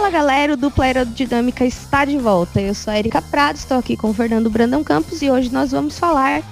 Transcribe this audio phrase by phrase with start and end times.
[0.00, 2.58] Fala galera, o Dupla Aerodinâmica está de volta.
[2.58, 5.72] Eu sou a Erika Prado, estou aqui com o Fernando Brandão Campos e hoje nós
[5.72, 6.42] vamos falar,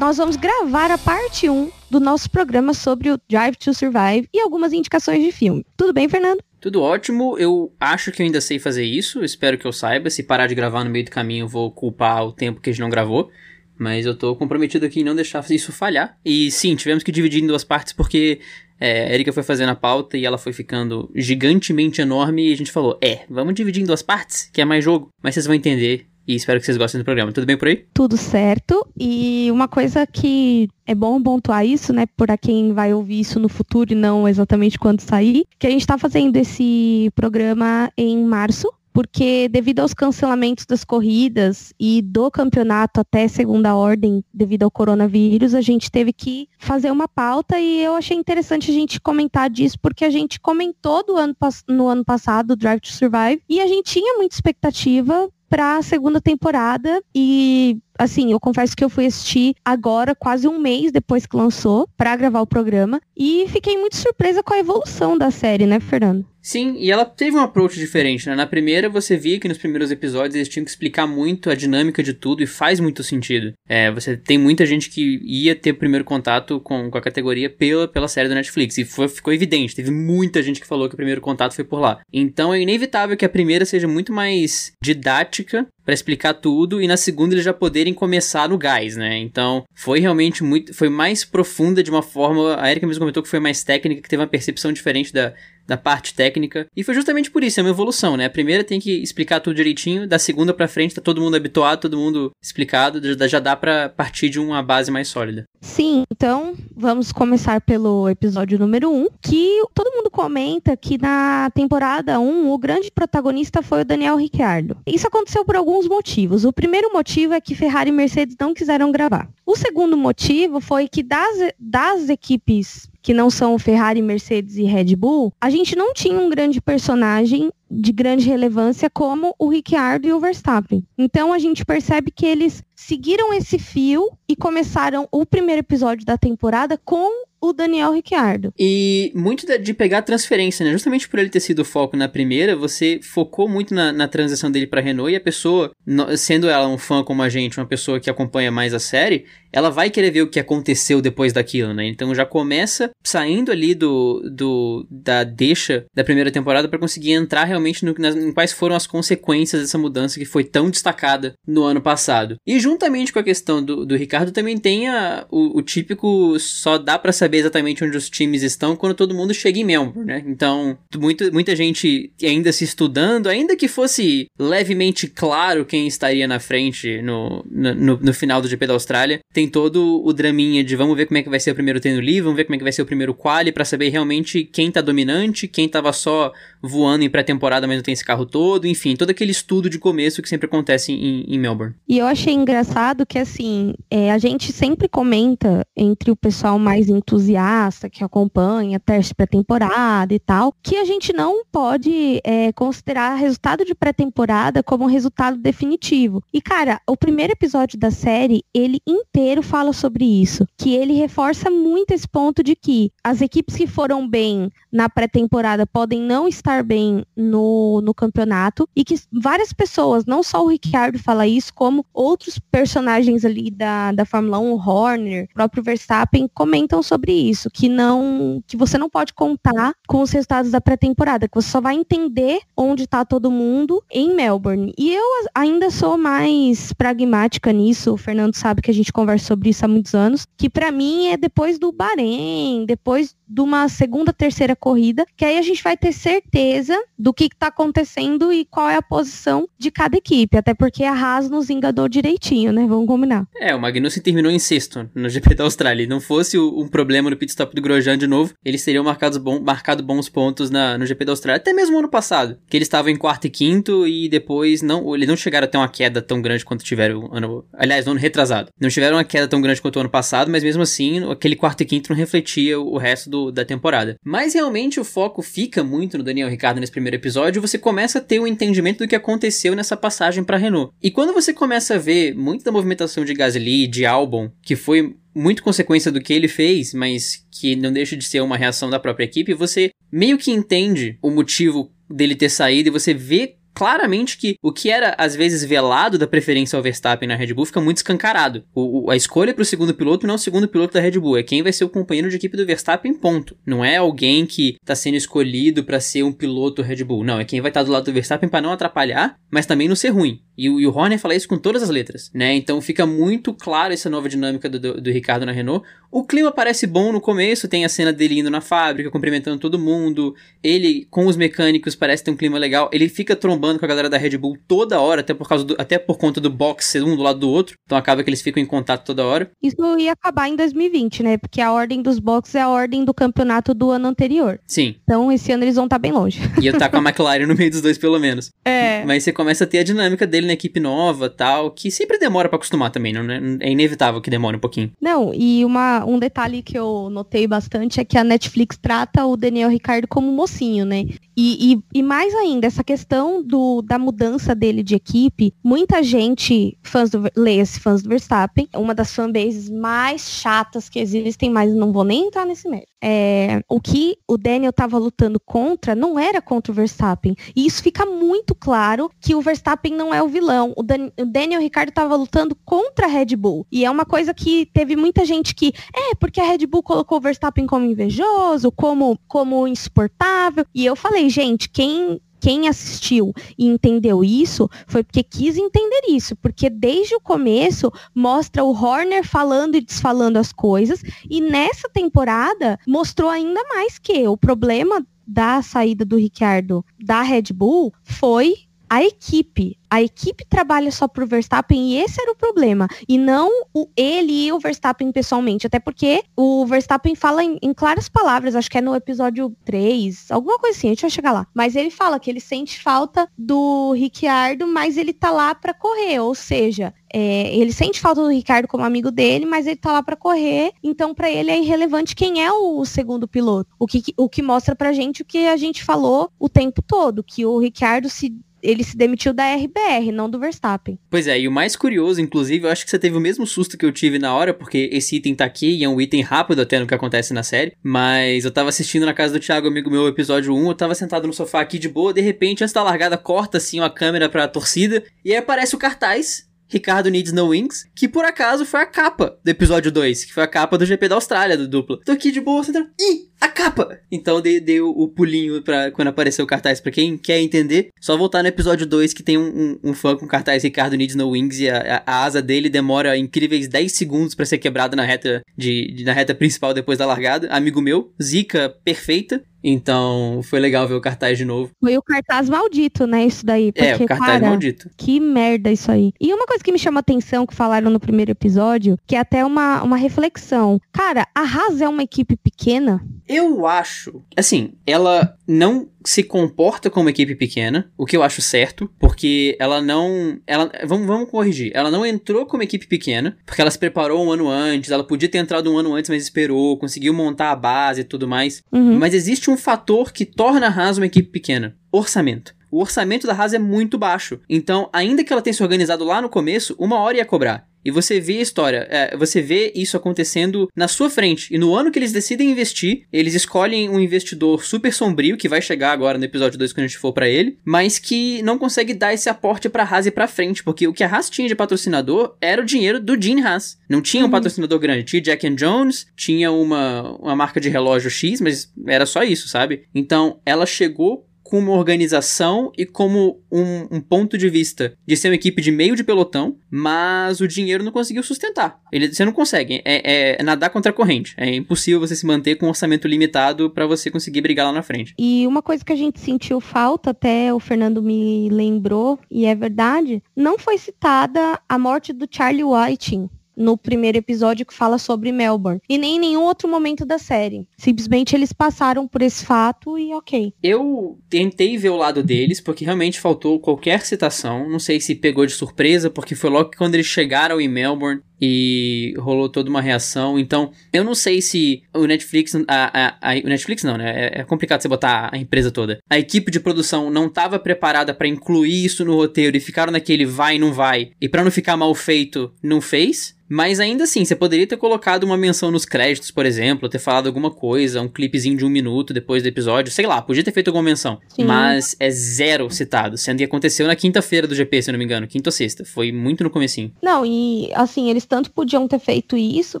[0.00, 4.40] nós vamos gravar a parte 1 do nosso programa sobre o Drive to Survive e
[4.40, 5.64] algumas indicações de filme.
[5.76, 6.42] Tudo bem, Fernando?
[6.60, 10.10] Tudo ótimo, eu acho que eu ainda sei fazer isso, espero que eu saiba.
[10.10, 12.72] Se parar de gravar no meio do caminho, eu vou culpar o tempo que a
[12.72, 13.30] gente não gravou.
[13.78, 16.16] Mas eu tô comprometido aqui em não deixar isso falhar.
[16.24, 18.40] E sim, tivemos que dividir em duas partes porque
[18.82, 22.72] é, Erika foi fazendo a pauta e ela foi ficando gigantemente enorme e a gente
[22.72, 25.08] falou: é, vamos dividir em duas partes, que é mais jogo.
[25.22, 27.32] Mas vocês vão entender e espero que vocês gostem do programa.
[27.32, 27.84] Tudo bem por aí?
[27.94, 28.84] Tudo certo.
[28.98, 33.48] E uma coisa que é bom pontuar isso, né, para quem vai ouvir isso no
[33.48, 38.72] futuro e não exatamente quando sair, que a gente está fazendo esse programa em março,
[38.92, 45.54] porque devido aos cancelamentos das corridas e do campeonato até segunda ordem, devido ao coronavírus,
[45.54, 49.78] a gente teve que fazer uma pauta e eu achei interessante a gente comentar disso,
[49.80, 51.34] porque a gente comentou do ano,
[51.68, 56.18] no ano passado, Drive to Survive, e a gente tinha muita expectativa para a segunda
[56.18, 61.36] temporada e assim, eu confesso que eu fui assistir agora, quase um mês depois que
[61.36, 65.80] lançou, para gravar o programa, e fiquei muito surpresa com a evolução da série, né,
[65.80, 66.26] Fernando?
[66.42, 68.34] Sim, e ela teve um approach diferente, né?
[68.34, 72.02] Na primeira, você via que nos primeiros episódios eles tinham que explicar muito a dinâmica
[72.02, 73.52] de tudo e faz muito sentido.
[73.68, 77.86] É, você tem muita gente que ia ter primeiro contato com, com a categoria pela,
[77.86, 80.96] pela série da Netflix, e foi, ficou evidente, teve muita gente que falou que o
[80.96, 82.00] primeiro contato foi por lá.
[82.12, 86.96] Então é inevitável que a primeira seja muito mais didática para explicar tudo e na
[86.96, 89.18] segunda eles já poderem começar no gás, né?
[89.18, 93.28] Então, foi realmente muito, foi mais profunda de uma forma, a Erika mesmo comentou que
[93.28, 95.34] foi mais técnica, que teve uma percepção diferente da,
[95.66, 96.66] da parte técnica.
[96.76, 98.26] E foi justamente por isso, é uma evolução, né?
[98.26, 101.80] A primeira tem que explicar tudo direitinho, da segunda para frente tá todo mundo habituado,
[101.80, 105.44] todo mundo explicado, já dá para partir de uma base mais sólida.
[105.60, 111.50] Sim, então vamos começar pelo episódio número 1, um, que todo mundo comenta que na
[111.54, 114.76] temporada 1 o grande protagonista foi o Daniel Ricciardo.
[114.86, 116.44] Isso aconteceu por alguns motivos.
[116.44, 119.28] O primeiro motivo é que Ferrari e Mercedes não quiseram gravar.
[119.46, 124.94] O segundo motivo foi que das, das equipes que não são Ferrari, Mercedes e Red
[124.96, 130.12] Bull, a gente não tinha um grande personagem de grande relevância como o Ricciardo e
[130.12, 130.84] o Verstappen.
[130.96, 136.18] Então a gente percebe que eles seguiram esse fio e começaram o primeiro episódio da
[136.18, 138.54] temporada com o Daniel Ricciardo.
[138.56, 140.70] E muito de pegar a transferência, né?
[140.70, 144.66] Justamente por ele ter sido foco na primeira, você focou muito na, na transição dele
[144.66, 145.72] para Renault e a pessoa,
[146.16, 149.70] sendo ela um fã como a gente, uma pessoa que acompanha mais a série, ela
[149.70, 151.86] vai querer ver o que aconteceu depois daquilo, né?
[151.86, 157.44] Então já começa saindo ali do, do da deixa da primeira temporada para conseguir entrar
[157.44, 161.62] realmente no, nas, em quais foram as consequências dessa mudança que foi tão destacada no
[161.62, 162.36] ano passado.
[162.46, 166.78] E juntamente com a questão do, do Ricardo também tem a, o, o típico só
[166.78, 170.24] dá para saber exatamente onde os times estão quando todo mundo chega em Melbourne, né?
[170.26, 176.40] Então, muito, muita gente ainda se estudando, ainda que fosse levemente claro quem estaria na
[176.40, 180.96] frente no, no, no final do GP da Austrália, tem todo o draminha de vamos
[180.96, 182.64] ver como é que vai ser o primeiro treino livre, vamos ver como é que
[182.64, 187.04] vai ser o primeiro quali para saber realmente quem tá dominante, quem tava só voando
[187.04, 190.28] em pré-temporada, mas não tem esse carro todo, enfim, todo aquele estudo de começo que
[190.28, 191.74] sempre acontece em, em Melbourne.
[191.88, 196.88] E eu achei engraçado que, assim, é, a gente sempre comenta entre o pessoal mais
[196.88, 203.64] entusiasta, que acompanha teste pré-temporada e tal, que a gente não pode é, considerar resultado
[203.64, 206.22] de pré-temporada como um resultado definitivo.
[206.32, 211.48] E, cara, o primeiro episódio da série, ele inteiro fala sobre isso, que ele reforça
[211.48, 216.64] muito esse ponto de que as equipes que foram bem na pré-temporada podem não estar
[216.64, 221.84] bem no, no campeonato e que várias pessoas, não só o Ricciardo fala isso, como
[221.92, 227.50] outros personagens ali da, da Fórmula 1, o Horner, o próprio Verstappen, comentam sobre isso,
[227.50, 231.60] que não que você não pode contar com os resultados da pré-temporada, que você só
[231.60, 234.72] vai entender onde está todo mundo em Melbourne.
[234.76, 235.04] E eu
[235.34, 239.68] ainda sou mais pragmática nisso, o Fernando sabe que a gente conversa sobre isso há
[239.68, 245.06] muitos anos, que para mim é depois do Bahrein, depois de uma segunda, terceira corrida,
[245.16, 248.82] que aí a gente vai ter certeza do que está acontecendo e qual é a
[248.82, 250.36] posição de cada equipe.
[250.36, 252.66] Até porque a Haas nos enganou direitinho, né?
[252.66, 253.26] Vamos combinar.
[253.40, 255.86] É, o Magnussen terminou em sexto no GP da Austrália.
[255.86, 259.40] Não fosse um problema no pit stop do Grosjean de novo, eles teriam marcado, bom,
[259.40, 261.38] marcado bons pontos na, no GP da Austrália.
[261.38, 265.08] Até mesmo ano passado, que eles estavam em quarto e quinto e depois não, eles
[265.08, 268.50] não chegaram a ter uma queda tão grande quanto tiveram ano, aliás, no ano retrasado.
[268.60, 271.60] Não tiveram uma queda tão grande quanto o ano passado, mas mesmo assim, aquele quarto
[271.60, 273.96] e quinto não refletia o resto do da temporada.
[274.02, 278.00] Mas realmente o foco fica muito no Daniel Ricciardo nesse primeiro episódio, você começa a
[278.00, 280.72] ter o um entendimento do que aconteceu nessa passagem para Renault.
[280.82, 284.96] E quando você começa a ver muito da movimentação de Gasly, de Albon, que foi
[285.14, 288.80] muito consequência do que ele fez, mas que não deixa de ser uma reação da
[288.80, 294.16] própria equipe, você meio que entende o motivo dele ter saído e você vê claramente
[294.16, 297.60] que o que era às vezes velado da preferência ao Verstappen na Red Bull fica
[297.60, 298.44] muito escancarado.
[298.54, 300.98] O, o, a escolha para o segundo piloto não é o segundo piloto da Red
[300.98, 303.36] Bull, é quem vai ser o companheiro de equipe do Verstappen, ponto.
[303.46, 307.24] Não é alguém que está sendo escolhido para ser um piloto Red Bull, não, é
[307.24, 309.90] quem vai estar tá do lado do Verstappen para não atrapalhar, mas também não ser
[309.90, 310.20] ruim.
[310.36, 312.34] E, e, o Horner fala isso com todas as letras, né?
[312.34, 315.66] Então fica muito claro essa nova dinâmica do, do, do Ricardo na Renault.
[315.90, 319.58] O clima parece bom no começo, tem a cena dele indo na fábrica, cumprimentando todo
[319.58, 320.14] mundo.
[320.42, 322.70] Ele, com os mecânicos, parece ter um clima legal.
[322.72, 325.54] Ele fica trombando com a galera da Red Bull toda hora, até por, causa do,
[325.58, 327.56] até por conta do box ser um do lado do outro.
[327.64, 329.30] Então acaba que eles ficam em contato toda hora.
[329.42, 331.16] Isso ia acabar em 2020, né?
[331.16, 334.38] Porque a ordem dos boxes é a ordem do campeonato do ano anterior.
[334.46, 334.76] Sim.
[334.82, 336.20] Então esse ano eles vão estar tá bem longe.
[336.40, 338.30] E eu tá com a McLaren no meio dos dois, pelo menos.
[338.44, 338.84] É.
[338.84, 342.28] Mas você começa a ter a dinâmica dele na equipe nova tal, que sempre demora
[342.28, 343.20] para acostumar também, não é?
[343.40, 344.70] é inevitável que demore um pouquinho.
[344.80, 349.16] Não, e uma, um detalhe que eu notei bastante é que a Netflix trata o
[349.16, 350.84] Daniel Ricardo como mocinho, né?
[351.16, 356.58] E, e, e, mais ainda, essa questão do, da mudança dele de equipe, muita gente,
[356.62, 361.72] fãs do leia-se fãs do Verstappen, uma das fanbases mais chatas que existem, mas não
[361.72, 362.70] vou nem entrar nesse mérito.
[362.84, 367.14] É, o que o Daniel estava lutando contra não era contra o Verstappen.
[367.34, 370.52] E isso fica muito claro que o Verstappen não é o vilão.
[370.54, 373.46] O, Dan, o Daniel Ricardo estava lutando contra a Red Bull.
[373.50, 376.98] E é uma coisa que teve muita gente que, é, porque a Red Bull colocou
[376.98, 380.44] o Verstappen como invejoso, como, como insuportável.
[380.54, 386.14] E eu falei, gente, quem quem assistiu e entendeu isso foi porque quis entender isso,
[386.14, 392.56] porque desde o começo mostra o Horner falando e desfalando as coisas, e nessa temporada
[392.64, 398.36] mostrou ainda mais que o problema da saída do Ricciardo da Red Bull foi
[398.72, 399.58] a equipe.
[399.68, 402.66] A equipe trabalha só pro Verstappen e esse era o problema.
[402.88, 405.46] E não o, ele e o Verstappen pessoalmente.
[405.46, 410.10] Até porque o Verstappen fala em, em, claras palavras, acho que é no episódio 3,
[410.10, 411.26] alguma coisa assim, a gente vai chegar lá.
[411.34, 416.00] Mas ele fala que ele sente falta do Ricciardo, mas ele tá lá para correr.
[416.00, 419.82] Ou seja, é, ele sente falta do Ricardo como amigo dele, mas ele tá lá
[419.82, 423.50] para correr, então para ele é irrelevante quem é o segundo piloto.
[423.58, 427.02] O que, o que mostra pra gente o que a gente falou o tempo todo,
[427.02, 430.78] que o Ricardo se ele se demitiu da RBR, não do Verstappen.
[430.90, 433.56] Pois é, e o mais curioso, inclusive, eu acho que você teve o mesmo susto
[433.56, 436.42] que eu tive na hora, porque esse item tá aqui e é um item rápido
[436.42, 437.56] até no que acontece na série.
[437.62, 441.06] Mas eu tava assistindo na casa do Thiago, amigo meu, episódio 1, eu tava sentado
[441.06, 444.26] no sofá aqui de boa, de repente, antes da largada, corta assim a câmera pra
[444.26, 448.66] torcida, e aí aparece o cartaz Ricardo Needs No Wings, que por acaso foi a
[448.66, 451.78] capa do episódio 2, que foi a capa do GP da Austrália, do duplo.
[451.78, 452.68] Tô aqui de boa, sentando.
[452.78, 453.78] Ih, a capa!
[453.90, 456.60] Então dei, dei o, o, pulinho pra quando apareceu o cartaz.
[456.60, 459.96] Pra quem quer entender, só voltar no episódio 2 que tem um, um, um, fã
[459.96, 463.70] com cartaz Ricardo Needs No Wings e a, a, a asa dele demora incríveis 10
[463.70, 467.28] segundos para ser quebrada na reta de, de, na reta principal depois da largada.
[467.28, 469.22] Amigo meu, zica perfeita.
[469.44, 471.50] Então, foi legal ver o cartaz de novo.
[471.60, 473.04] Foi o cartaz maldito, né?
[473.04, 473.50] Isso daí.
[473.50, 474.70] Porque, é, o cartaz cara, maldito.
[474.76, 475.92] Que merda isso aí.
[476.00, 479.24] E uma coisa que me chama atenção, que falaram no primeiro episódio, que é até
[479.24, 480.60] uma, uma reflexão.
[480.72, 482.84] Cara, a Haas é uma equipe pequena?
[483.12, 484.02] Eu acho.
[484.16, 489.60] Assim, ela não se comporta como equipe pequena, o que eu acho certo, porque ela
[489.60, 490.18] não.
[490.26, 491.50] Ela, vamos, vamos corrigir.
[491.54, 495.08] Ela não entrou como equipe pequena, porque ela se preparou um ano antes, ela podia
[495.08, 498.42] ter entrado um ano antes, mas esperou, conseguiu montar a base e tudo mais.
[498.52, 498.78] Uhum.
[498.78, 502.34] Mas existe um fator que torna a Haas uma equipe pequena: orçamento.
[502.50, 504.20] O orçamento da Haas é muito baixo.
[504.28, 507.48] Então, ainda que ela tenha se organizado lá no começo, uma hora ia cobrar.
[507.64, 511.32] E você vê a história, é, você vê isso acontecendo na sua frente.
[511.32, 515.40] E no ano que eles decidem investir, eles escolhem um investidor super sombrio, que vai
[515.40, 518.74] chegar agora no episódio 2 quando a gente for para ele, mas que não consegue
[518.74, 521.34] dar esse aporte pra Haas e pra frente, porque o que a Haas tinha de
[521.34, 523.58] patrocinador era o dinheiro do Gene Haas.
[523.68, 524.10] Não tinha um uhum.
[524.10, 528.86] patrocinador grande, tinha Jack and Jones, tinha uma, uma marca de relógio X, mas era
[528.86, 529.64] só isso, sabe?
[529.74, 535.14] Então, ela chegou como organização e como um, um, ponto de vista de ser uma
[535.14, 538.60] equipe de meio de pelotão, mas o dinheiro não conseguiu sustentar.
[538.70, 541.14] Ele, você não consegue, é, é nadar contra a corrente.
[541.16, 544.62] É impossível você se manter com um orçamento limitado para você conseguir brigar lá na
[544.62, 544.94] frente.
[544.98, 549.34] E uma coisa que a gente sentiu falta, até o Fernando me lembrou, e é
[549.34, 555.12] verdade, não foi citada a morte do Charlie Whiting no primeiro episódio que fala sobre
[555.12, 555.60] Melbourne.
[555.68, 557.46] E nem em nenhum outro momento da série.
[557.56, 560.32] Simplesmente eles passaram por esse fato e ok.
[560.42, 564.48] Eu tentei ver o lado deles, porque realmente faltou qualquer citação.
[564.48, 568.02] Não sei se pegou de surpresa, porque foi logo que quando eles chegaram em Melbourne
[568.24, 570.16] e rolou toda uma reação.
[570.16, 572.36] Então, eu não sei se o Netflix.
[572.36, 573.90] A, a, a o Netflix não, né?
[573.90, 575.80] É, é, complicado você botar a empresa toda.
[575.90, 580.06] A equipe de produção não estava preparada para incluir isso no roteiro e ficaram naquele
[580.06, 580.92] vai, não vai.
[581.00, 583.16] E para não ficar mal feito, não fez.
[583.32, 587.06] Mas ainda assim, você poderia ter colocado uma menção nos créditos, por exemplo, ter falado
[587.06, 590.48] alguma coisa, um clipezinho de um minuto depois do episódio, sei lá, podia ter feito
[590.48, 591.00] alguma menção.
[591.08, 591.24] Sim.
[591.24, 594.84] Mas é zero citado, sendo que aconteceu na quinta-feira do GP, se eu não me
[594.84, 595.64] engano, quinta ou sexta.
[595.64, 596.72] Foi muito no comecinho.
[596.82, 599.58] Não, e assim, eles tanto podiam ter feito isso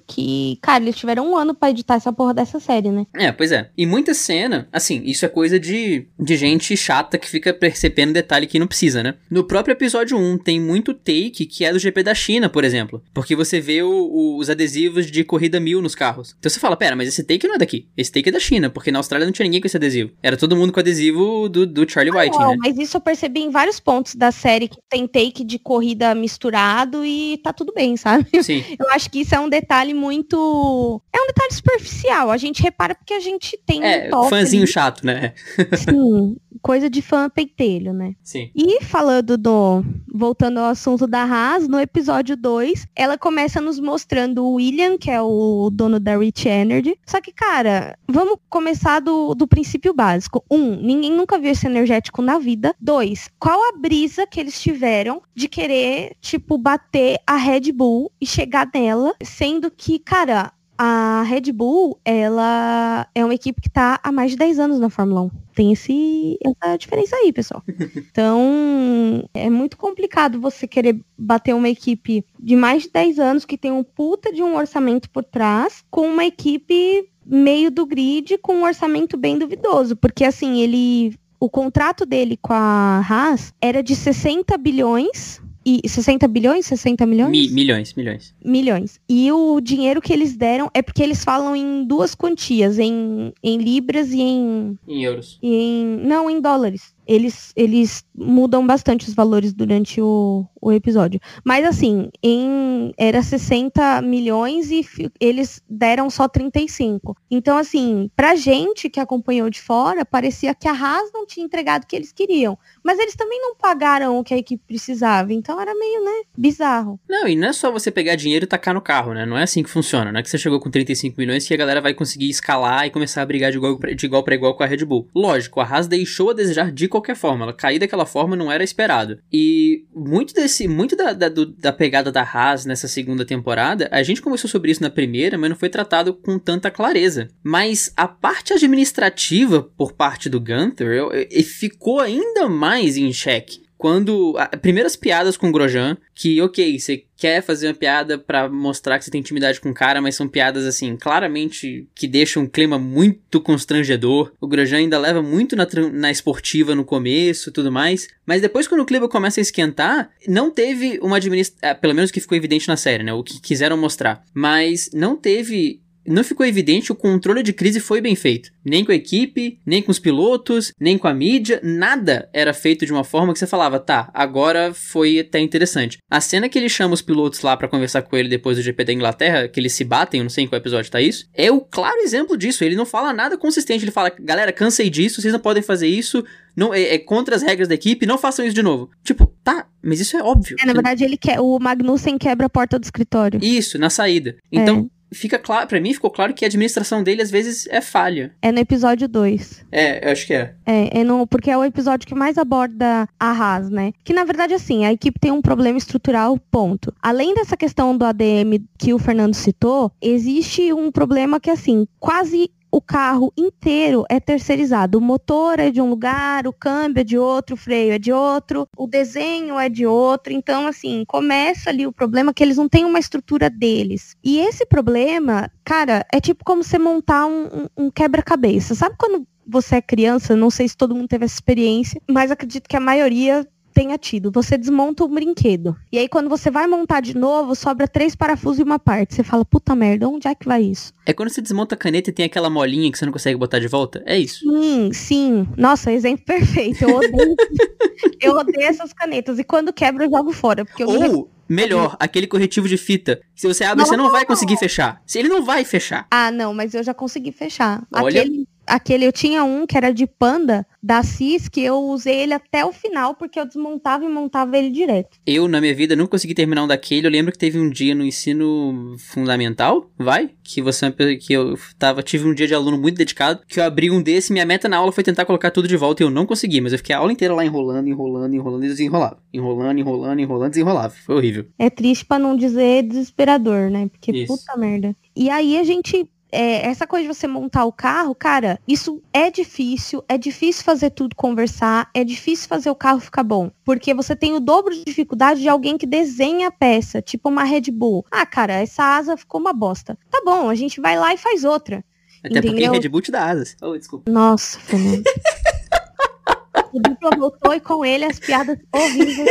[0.06, 3.06] que, cara, eles tiveram um ano para editar essa porra dessa série, né?
[3.16, 3.70] É, pois é.
[3.78, 8.46] E muita cena, assim, isso é coisa de, de gente chata que fica percebendo detalhe
[8.46, 9.14] que não precisa, né?
[9.30, 13.02] No próprio episódio 1 tem muito take que é do GP da China, por exemplo.
[13.14, 16.36] Porque você vê o, o, os adesivos de corrida mil nos carros.
[16.38, 17.88] Então você fala, pera, mas esse take não é daqui.
[17.96, 20.10] Esse take é da China, porque na Austrália não tinha ninguém com esse adesivo.
[20.22, 22.56] Era todo mundo com adesivo do, do Charlie White, não, né?
[22.58, 27.02] Mas isso eu percebi em vários pontos da série que tem take de corrida misturado
[27.02, 28.26] e tá tudo bem, sabe?
[28.42, 28.64] Sim.
[28.78, 31.00] Eu acho que isso é um detalhe muito.
[31.12, 32.30] É um detalhe superficial.
[32.30, 34.72] A gente repara porque a gente tem é, um fãzinho ali.
[34.72, 35.34] chato, né?
[35.76, 38.14] Sim coisa de fã peitelho, né?
[38.22, 38.50] Sim.
[38.54, 39.84] E falando do.
[40.14, 45.10] Voltando ao assunto da Haas, no episódio 2, ela começa nos mostrando o William, que
[45.10, 46.98] é o dono da Rich Energy.
[47.06, 50.44] Só que, cara, vamos começar do, do princípio básico.
[50.50, 52.74] Um, ninguém nunca viu esse energético na vida.
[52.78, 58.26] Dois, qual a brisa que eles tiveram de querer, tipo, bater a Red Bull e
[58.26, 60.52] chegar nela, sendo que, cara,
[60.84, 64.90] a Red Bull, ela é uma equipe que está há mais de 10 anos na
[64.90, 65.30] Fórmula 1.
[65.54, 67.62] Tem esse, essa diferença aí, pessoal.
[68.12, 73.56] Então, é muito complicado você querer bater uma equipe de mais de 10 anos que
[73.56, 78.56] tem um puta de um orçamento por trás com uma equipe meio do grid com
[78.56, 83.94] um orçamento bem duvidoso, porque assim, ele o contrato dele com a Haas era de
[83.94, 86.66] 60 bilhões e 60 bilhões?
[86.66, 87.30] 60 milhões?
[87.30, 88.34] Mi, milhões, milhões.
[88.44, 89.00] Milhões.
[89.08, 93.58] E o dinheiro que eles deram é porque eles falam em duas quantias, em, em
[93.58, 94.78] libras e em.
[94.86, 95.38] Em euros.
[95.42, 101.20] E em, não, em dólares eles, eles mudam bastante os valores durante o, o episódio.
[101.44, 104.86] Mas assim, em, era 60 milhões e
[105.20, 107.14] eles deram só 35.
[107.30, 111.84] Então, assim, pra gente que acompanhou de fora, parecia que a Haas não tinha entregado
[111.84, 112.56] o que eles queriam.
[112.82, 115.34] Mas eles também não pagaram o que a equipe precisava.
[115.34, 116.98] Então era meio, né, bizarro.
[117.06, 119.26] Não, e não é só você pegar dinheiro e tacar no carro, né?
[119.26, 120.10] Não é assim que funciona.
[120.10, 122.90] Não é que você chegou com 35 milhões que a galera vai conseguir escalar e
[122.90, 125.08] começar a brigar de igual, de igual para igual com a Red Bull.
[125.14, 127.44] Lógico, a Haas deixou a desejar de qualquer forma.
[127.44, 129.18] Ela cair daquela forma não era esperado.
[129.32, 134.02] E muito desse, muito da, da, do, da pegada da Haas nessa segunda temporada, a
[134.02, 137.28] gente conversou sobre isso na primeira, mas não foi tratado com tanta clareza.
[137.42, 143.61] Mas a parte administrativa por parte do Gunther eu, eu, ficou ainda mais em xeque
[143.82, 144.36] quando.
[144.38, 148.96] A, primeiras piadas com o Grosjean, que, ok, você quer fazer uma piada para mostrar
[148.96, 152.46] que você tem intimidade com o cara, mas são piadas, assim, claramente que deixam um
[152.46, 154.32] clima muito constrangedor.
[154.40, 158.06] O Grosjean ainda leva muito na, na esportiva no começo tudo mais.
[158.24, 161.58] Mas depois, quando o clima começa a esquentar, não teve uma administração.
[161.68, 163.12] É, pelo menos que ficou evidente na série, né?
[163.12, 164.22] O que quiseram mostrar.
[164.32, 168.50] Mas não teve não ficou evidente o controle de crise foi bem feito.
[168.64, 172.84] Nem com a equipe, nem com os pilotos, nem com a mídia, nada era feito
[172.86, 175.98] de uma forma que você falava, tá, agora foi até interessante.
[176.10, 178.84] A cena que ele chama os pilotos lá para conversar com ele depois do GP
[178.84, 181.50] da Inglaterra, que eles se batem, eu não sei em qual episódio tá isso, é
[181.50, 182.64] o claro exemplo disso.
[182.64, 186.24] Ele não fala nada consistente, ele fala, galera, cansei disso, vocês não podem fazer isso,
[186.56, 188.90] não é, é, contra as regras da equipe, não façam isso de novo.
[189.02, 190.56] Tipo, tá, mas isso é óbvio.
[190.60, 191.40] É, na verdade, ele quer.
[191.40, 193.40] O Magnussen quebra a porta do escritório.
[193.42, 194.36] Isso, na saída.
[194.50, 197.80] Então, é fica claro, para mim ficou claro que a administração dele às vezes é
[197.80, 198.34] falha.
[198.40, 199.66] É no episódio 2.
[199.70, 200.54] É, eu acho que é.
[200.66, 203.92] É, é no, porque é o episódio que mais aborda a Haas, né?
[204.04, 206.92] Que na verdade assim, a equipe tem um problema estrutural, ponto.
[207.02, 212.50] Além dessa questão do ADM que o Fernando citou, existe um problema que assim, quase
[212.72, 214.96] o carro inteiro é terceirizado.
[214.96, 218.10] O motor é de um lugar, o câmbio é de outro, o freio é de
[218.10, 220.32] outro, o desenho é de outro.
[220.32, 224.16] Então, assim, começa ali o problema que eles não têm uma estrutura deles.
[224.24, 228.74] E esse problema, cara, é tipo como você montar um, um, um quebra-cabeça.
[228.74, 230.34] Sabe quando você é criança?
[230.34, 234.30] Não sei se todo mundo teve essa experiência, mas acredito que a maioria tenha tido.
[234.30, 235.76] Você desmonta o brinquedo.
[235.90, 239.14] E aí, quando você vai montar de novo, sobra três parafusos e uma parte.
[239.14, 240.92] Você fala, puta merda, onde é que vai isso?
[241.06, 243.58] É quando você desmonta a caneta e tem aquela molinha que você não consegue botar
[243.58, 244.02] de volta?
[244.06, 244.40] É isso?
[244.40, 245.48] Sim, sim.
[245.56, 246.84] Nossa, exemplo perfeito.
[246.84, 247.36] Eu odeio,
[248.20, 249.38] eu odeio essas canetas.
[249.38, 250.64] E quando quebra, eu jogo fora.
[250.64, 253.20] Porque Ou, melhor, aquele corretivo de fita.
[253.34, 255.02] Se você abre, não, você não, não vai conseguir fechar.
[255.14, 256.06] Ele não vai fechar.
[256.10, 257.82] Ah, não, mas eu já consegui fechar.
[257.92, 258.20] Olha...
[258.20, 262.32] Aquele aquele eu tinha um que era de panda da CIS que eu usei ele
[262.32, 265.18] até o final, porque eu desmontava e montava ele direto.
[265.26, 267.06] Eu, na minha vida, não consegui terminar um daquele.
[267.06, 270.30] Eu lembro que teve um dia no ensino fundamental, vai?
[270.42, 273.90] Que você que eu tava, tive um dia de aluno muito dedicado, que eu abri
[273.90, 276.24] um desse, minha meta na aula foi tentar colocar tudo de volta e eu não
[276.24, 279.18] consegui, mas eu fiquei a aula inteira lá enrolando, enrolando, enrolando e desenrolava.
[279.32, 280.94] Enrolando, enrolando, enrolando, desenrolava.
[281.04, 281.46] Foi horrível.
[281.58, 283.88] É triste para não dizer desesperador, né?
[283.88, 284.34] Porque Isso.
[284.34, 284.96] puta merda.
[285.14, 289.30] E aí a gente é, essa coisa de você montar o carro, cara, isso é
[289.30, 293.50] difícil, é difícil fazer tudo conversar, é difícil fazer o carro ficar bom.
[293.62, 297.44] Porque você tem o dobro de dificuldade de alguém que desenha a peça, tipo uma
[297.44, 298.06] Red Bull.
[298.10, 299.98] Ah, cara, essa asa ficou uma bosta.
[300.10, 301.84] Tá bom, a gente vai lá e faz outra.
[302.24, 302.70] Até entendeu?
[302.70, 303.54] porque Red Bull te dá asas.
[303.60, 304.10] Oh, desculpa.
[304.10, 305.04] Nossa, Fernando.
[306.72, 309.30] o duplo voltou e com ele as piadas horríveis.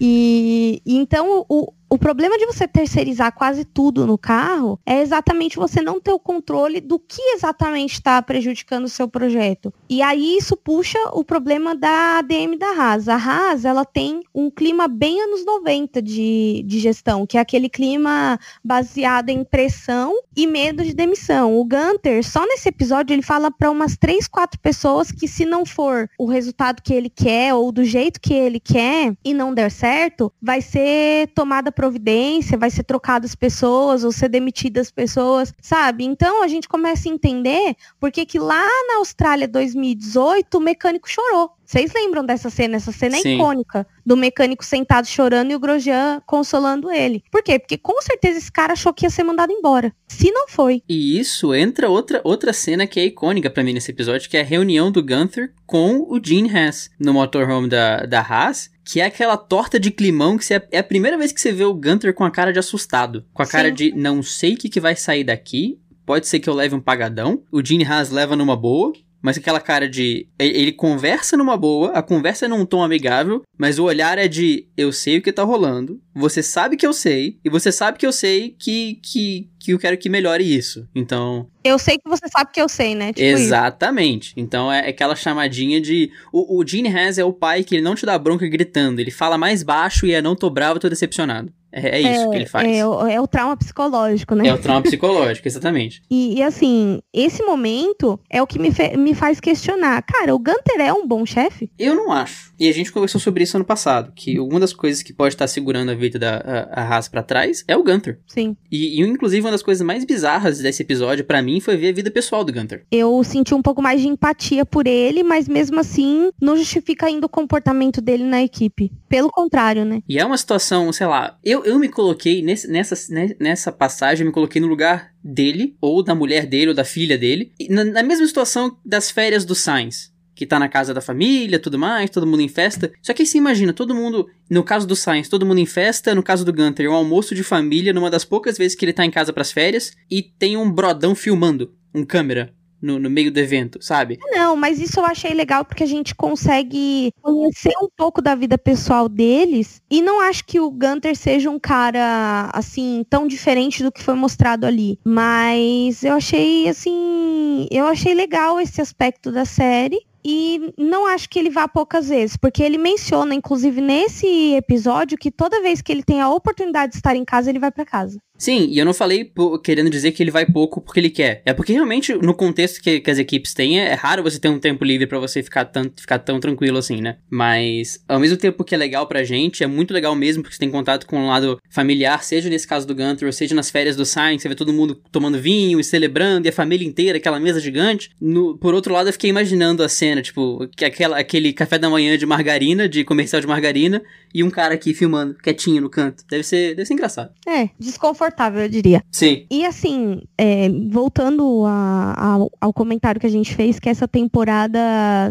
[0.00, 5.54] E, e então o, o problema de você terceirizar quase tudo no carro é exatamente
[5.56, 9.72] você não ter o controle do que exatamente está prejudicando o seu projeto.
[9.88, 13.08] E aí isso puxa o problema da ADM da Haas.
[13.08, 17.68] A Haas, ela tem um clima bem anos 90 de, de gestão, que é aquele
[17.68, 21.56] clima baseado em pressão e medo de demissão.
[21.56, 25.64] O Gunter, só nesse episódio, ele fala para umas três, quatro pessoas que se não
[25.64, 29.70] for o resultado que ele quer ou do jeito que ele quer e não der
[29.70, 36.04] certo, vai ser tomada providência, vai ser trocado as pessoas ou ser demitidas pessoas, sabe?
[36.04, 41.50] Então a gente começa a entender porque que lá na Austrália 2018 o mecânico chorou.
[41.64, 42.76] Vocês lembram dessa cena?
[42.76, 43.36] Essa cena é Sim.
[43.36, 47.24] icônica do mecânico sentado chorando e o Grosjean consolando ele.
[47.30, 47.58] Por quê?
[47.58, 49.92] Porque com certeza esse cara achou que ia ser mandado embora.
[50.06, 50.82] Se não foi.
[50.88, 54.40] E isso entra outra, outra cena que é icônica para mim nesse episódio, que é
[54.40, 58.72] a reunião do Gunther com o Gene Haas no motorhome da, da Haas.
[58.84, 61.64] Que é aquela torta de climão que você, é a primeira vez que você vê
[61.64, 63.24] o Gunter com a cara de assustado.
[63.32, 63.74] Com a cara Sim.
[63.74, 65.80] de não sei o que, que vai sair daqui.
[66.04, 67.42] Pode ser que eu leve um pagadão.
[67.50, 68.92] O Gene Haas leva numa boa
[69.24, 70.28] mas aquela cara de.
[70.38, 74.68] Ele conversa numa boa, a conversa é num tom amigável, mas o olhar é de
[74.76, 78.06] eu sei o que tá rolando, você sabe que eu sei, e você sabe que
[78.06, 80.86] eu sei que, que, que eu quero que melhore isso.
[80.94, 81.48] Então.
[81.64, 83.12] Eu sei que você sabe que eu sei, né?
[83.12, 84.28] Tipo exatamente.
[84.28, 84.34] Isso.
[84.36, 86.10] Então é aquela chamadinha de.
[86.32, 89.10] O, o Gene Has é o pai que ele não te dá bronca gritando, ele
[89.10, 91.52] fala mais baixo e é não tô bravo, tô decepcionado.
[91.74, 92.68] É, é isso é, que ele faz.
[92.68, 94.46] É, é, o trauma psicológico, né?
[94.46, 96.02] É o trauma psicológico, exatamente.
[96.08, 100.00] e, e, assim, esse momento é o que me, me faz questionar.
[100.02, 101.68] Cara, o Gunter é um bom chefe?
[101.76, 102.52] Eu não acho.
[102.60, 105.48] E a gente conversou sobre isso ano passado, que uma das coisas que pode estar
[105.48, 108.20] segurando a vida da a, a Haas pra trás é o Gunter.
[108.28, 108.56] Sim.
[108.70, 111.92] E, e inclusive, uma das coisas mais bizarras desse episódio, para mim, foi ver a
[111.92, 112.84] vida pessoal do Gunter.
[112.90, 117.26] Eu senti um pouco mais de empatia por ele, mas mesmo assim, não justifica ainda
[117.26, 118.90] o comportamento dele na equipe.
[119.08, 120.02] Pelo contrário, né?
[120.08, 122.94] E é uma situação, sei lá, eu, eu me coloquei nesse, nessa,
[123.40, 127.16] nessa passagem, eu me coloquei no lugar dele, ou da mulher dele, ou da filha
[127.16, 131.58] dele, na, na mesma situação das férias do Sainz que tá na casa da família,
[131.58, 132.92] tudo mais, todo mundo em festa.
[133.00, 136.14] Só que aí você imagina, todo mundo, no caso do Sainz, todo mundo em festa,
[136.14, 139.04] no caso do Gunter, um almoço de família, numa das poucas vezes que ele tá
[139.04, 142.52] em casa pras férias, e tem um brodão filmando, um câmera
[142.84, 144.18] no, no meio do evento, sabe?
[144.26, 148.58] Não, mas isso eu achei legal porque a gente consegue conhecer um pouco da vida
[148.58, 153.90] pessoal deles e não acho que o Gunter seja um cara assim tão diferente do
[153.90, 160.00] que foi mostrado ali, mas eu achei assim, eu achei legal esse aspecto da série
[160.24, 165.30] e não acho que ele vá poucas vezes, porque ele menciona, inclusive nesse episódio, que
[165.30, 168.18] toda vez que ele tem a oportunidade de estar em casa, ele vai para casa.
[168.36, 169.30] Sim, e eu não falei
[169.62, 171.42] querendo dizer que ele vai pouco porque ele quer.
[171.46, 174.48] É porque realmente, no contexto que, que as equipes têm, é, é raro você ter
[174.48, 177.16] um tempo livre para você ficar, tão, ficar tão tranquilo assim, né?
[177.30, 180.60] Mas, ao mesmo tempo que é legal pra gente, é muito legal mesmo, porque você
[180.60, 183.96] tem contato com um lado familiar, seja nesse caso do Gunter, ou seja nas férias
[183.96, 187.38] do Sainz, você vê todo mundo tomando vinho e celebrando, e a família inteira, aquela
[187.38, 188.10] mesa gigante.
[188.20, 191.88] No, por outro lado, eu fiquei imaginando a cena, tipo, que aquela, aquele café da
[191.88, 194.02] manhã de margarina, de comercial de margarina,
[194.34, 196.24] e um cara aqui filmando, quietinho no canto.
[196.28, 197.32] Deve ser, deve ser engraçado.
[197.46, 199.02] É, desconfortável, eu diria.
[199.10, 199.46] Sim.
[199.50, 204.78] E assim, é, voltando a, a, ao comentário que a gente fez, que essa temporada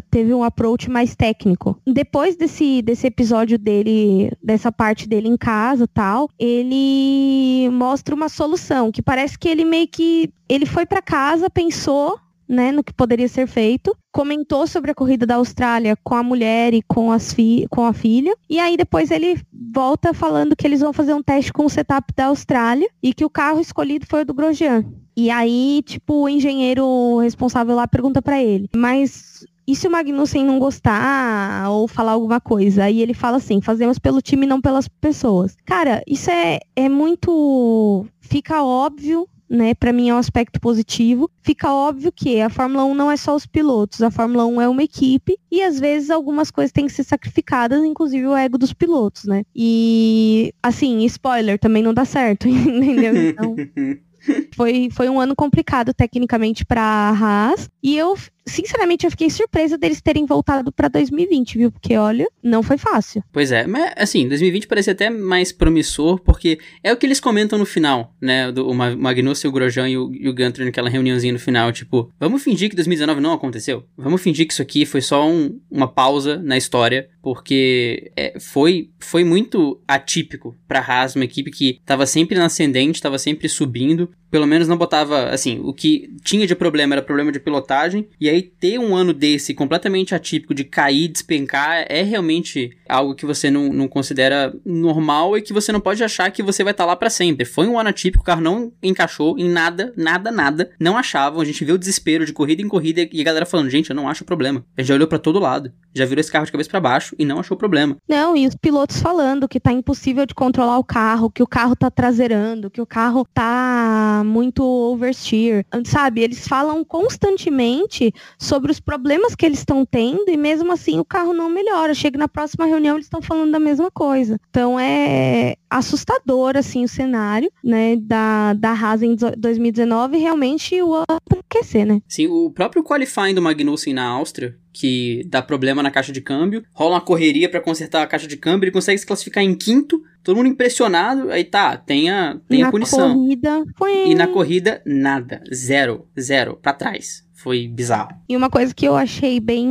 [0.10, 1.80] teve um approach mais técnico.
[1.86, 8.92] Depois desse, desse episódio dele, dessa parte dele em casa tal, ele mostra uma solução,
[8.92, 10.30] que parece que ele meio que.
[10.50, 15.26] Ele foi para casa, pensou, né, no que poderia ser feito, comentou sobre a corrida
[15.26, 19.12] da Austrália com a mulher e com, as fi com a filha, e aí depois
[19.12, 19.42] ele
[19.74, 23.26] volta falando que eles vão fazer um teste com o setup da Austrália e que
[23.26, 24.86] o carro escolhido foi o do Grosjean.
[25.16, 30.46] E aí, tipo, o engenheiro responsável lá pergunta para ele, mas e se o Magnussen
[30.46, 32.84] não gostar ou falar alguma coisa?
[32.84, 35.56] Aí ele fala assim: fazemos pelo time, não pelas pessoas.
[35.66, 38.06] Cara, isso é, é muito.
[38.20, 39.76] Fica óbvio né?
[39.76, 41.30] Para mim é um aspecto positivo.
[41.42, 44.68] Fica óbvio que a Fórmula 1 não é só os pilotos, a Fórmula 1 é
[44.68, 48.74] uma equipe e às vezes algumas coisas têm que ser sacrificadas, inclusive o ego dos
[48.74, 49.44] pilotos, né?
[49.56, 53.16] E assim, spoiler, também não dá certo, entendeu?
[53.16, 53.56] Então,
[54.56, 57.70] foi, foi um ano complicado tecnicamente para a Haas.
[57.82, 61.72] E eu sinceramente, eu fiquei surpresa deles terem voltado para 2020, viu?
[61.72, 63.24] Porque, olha, não foi fácil.
[63.32, 67.58] Pois é, mas assim, 2020 parece até mais promissor, porque é o que eles comentam
[67.58, 68.52] no final, né?
[68.52, 72.12] Do, o Magnussen, o Grosjean e o, e o Gunter naquela reuniãozinha no final, tipo,
[72.20, 73.86] vamos fingir que 2019 não aconteceu?
[73.98, 78.90] Vamos fingir que isso aqui foi só um, uma pausa na história, porque é, foi,
[79.00, 84.10] foi muito atípico pra Haas, uma equipe que tava sempre na ascendente, tava sempre subindo,
[84.34, 88.28] pelo menos não botava, assim, o que tinha de problema era problema de pilotagem, e
[88.28, 93.52] aí ter um ano desse completamente atípico de cair, despencar, é realmente algo que você
[93.52, 96.88] não, não considera normal e que você não pode achar que você vai estar tá
[96.88, 97.46] lá para sempre.
[97.46, 100.72] Foi um ano atípico, o carro não encaixou em nada, nada, nada.
[100.80, 103.70] Não achavam, a gente viu o desespero de corrida em corrida e a galera falando,
[103.70, 104.66] gente, eu não acho problema.
[104.76, 107.16] A gente já olhou para todo lado, já virou esse carro de cabeça para baixo
[107.20, 107.98] e não achou problema.
[108.10, 111.76] Não, e os pilotos falando que tá impossível de controlar o carro, que o carro
[111.76, 116.22] tá traseirando, que o carro tá muito oversteer, sabe?
[116.22, 121.34] Eles falam constantemente sobre os problemas que eles estão tendo e mesmo assim o carro
[121.34, 121.94] não melhora.
[121.94, 124.40] Chega na próxima reunião eles estão falando da mesma coisa.
[124.50, 131.04] Então é assustador assim o cenário, né, da da Haas em 2019 realmente o
[131.40, 132.02] aquecer, né?
[132.08, 136.64] Sim, o próprio qualifying do Magnussen na Áustria que dá problema na caixa de câmbio,
[136.74, 140.02] rola uma correria para consertar a caixa de câmbio, ele consegue se classificar em quinto,
[140.24, 143.14] todo mundo impressionado, aí tá, tem a, tem a punição.
[143.14, 144.08] Corrida, foi...
[144.10, 148.16] E na corrida, nada, zero, zero, para trás foi bizarro.
[148.30, 149.66] E uma coisa que eu achei bem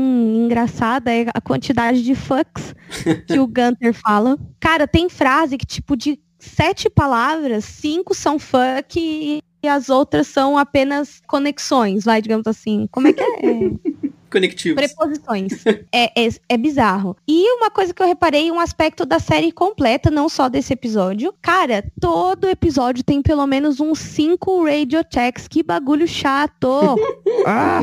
[0.45, 2.75] engraçada é a quantidade de fucks
[3.27, 4.39] que o Gunter fala.
[4.61, 10.59] Cara, tem frase que, tipo, de sete palavras, cinco são fuck e, as outras são
[10.59, 12.87] apenas conexões, vai, digamos assim.
[12.91, 13.33] Como é que é?
[14.33, 14.83] conectivos.
[14.83, 15.65] Preposições.
[15.93, 17.17] é, é, é, bizarro.
[17.29, 21.33] E uma coisa que eu reparei, um aspecto da série completa, não só desse episódio.
[21.43, 25.47] Cara, todo episódio tem pelo menos uns cinco radio checks.
[25.47, 26.97] Que bagulho chato.
[27.47, 27.81] ah.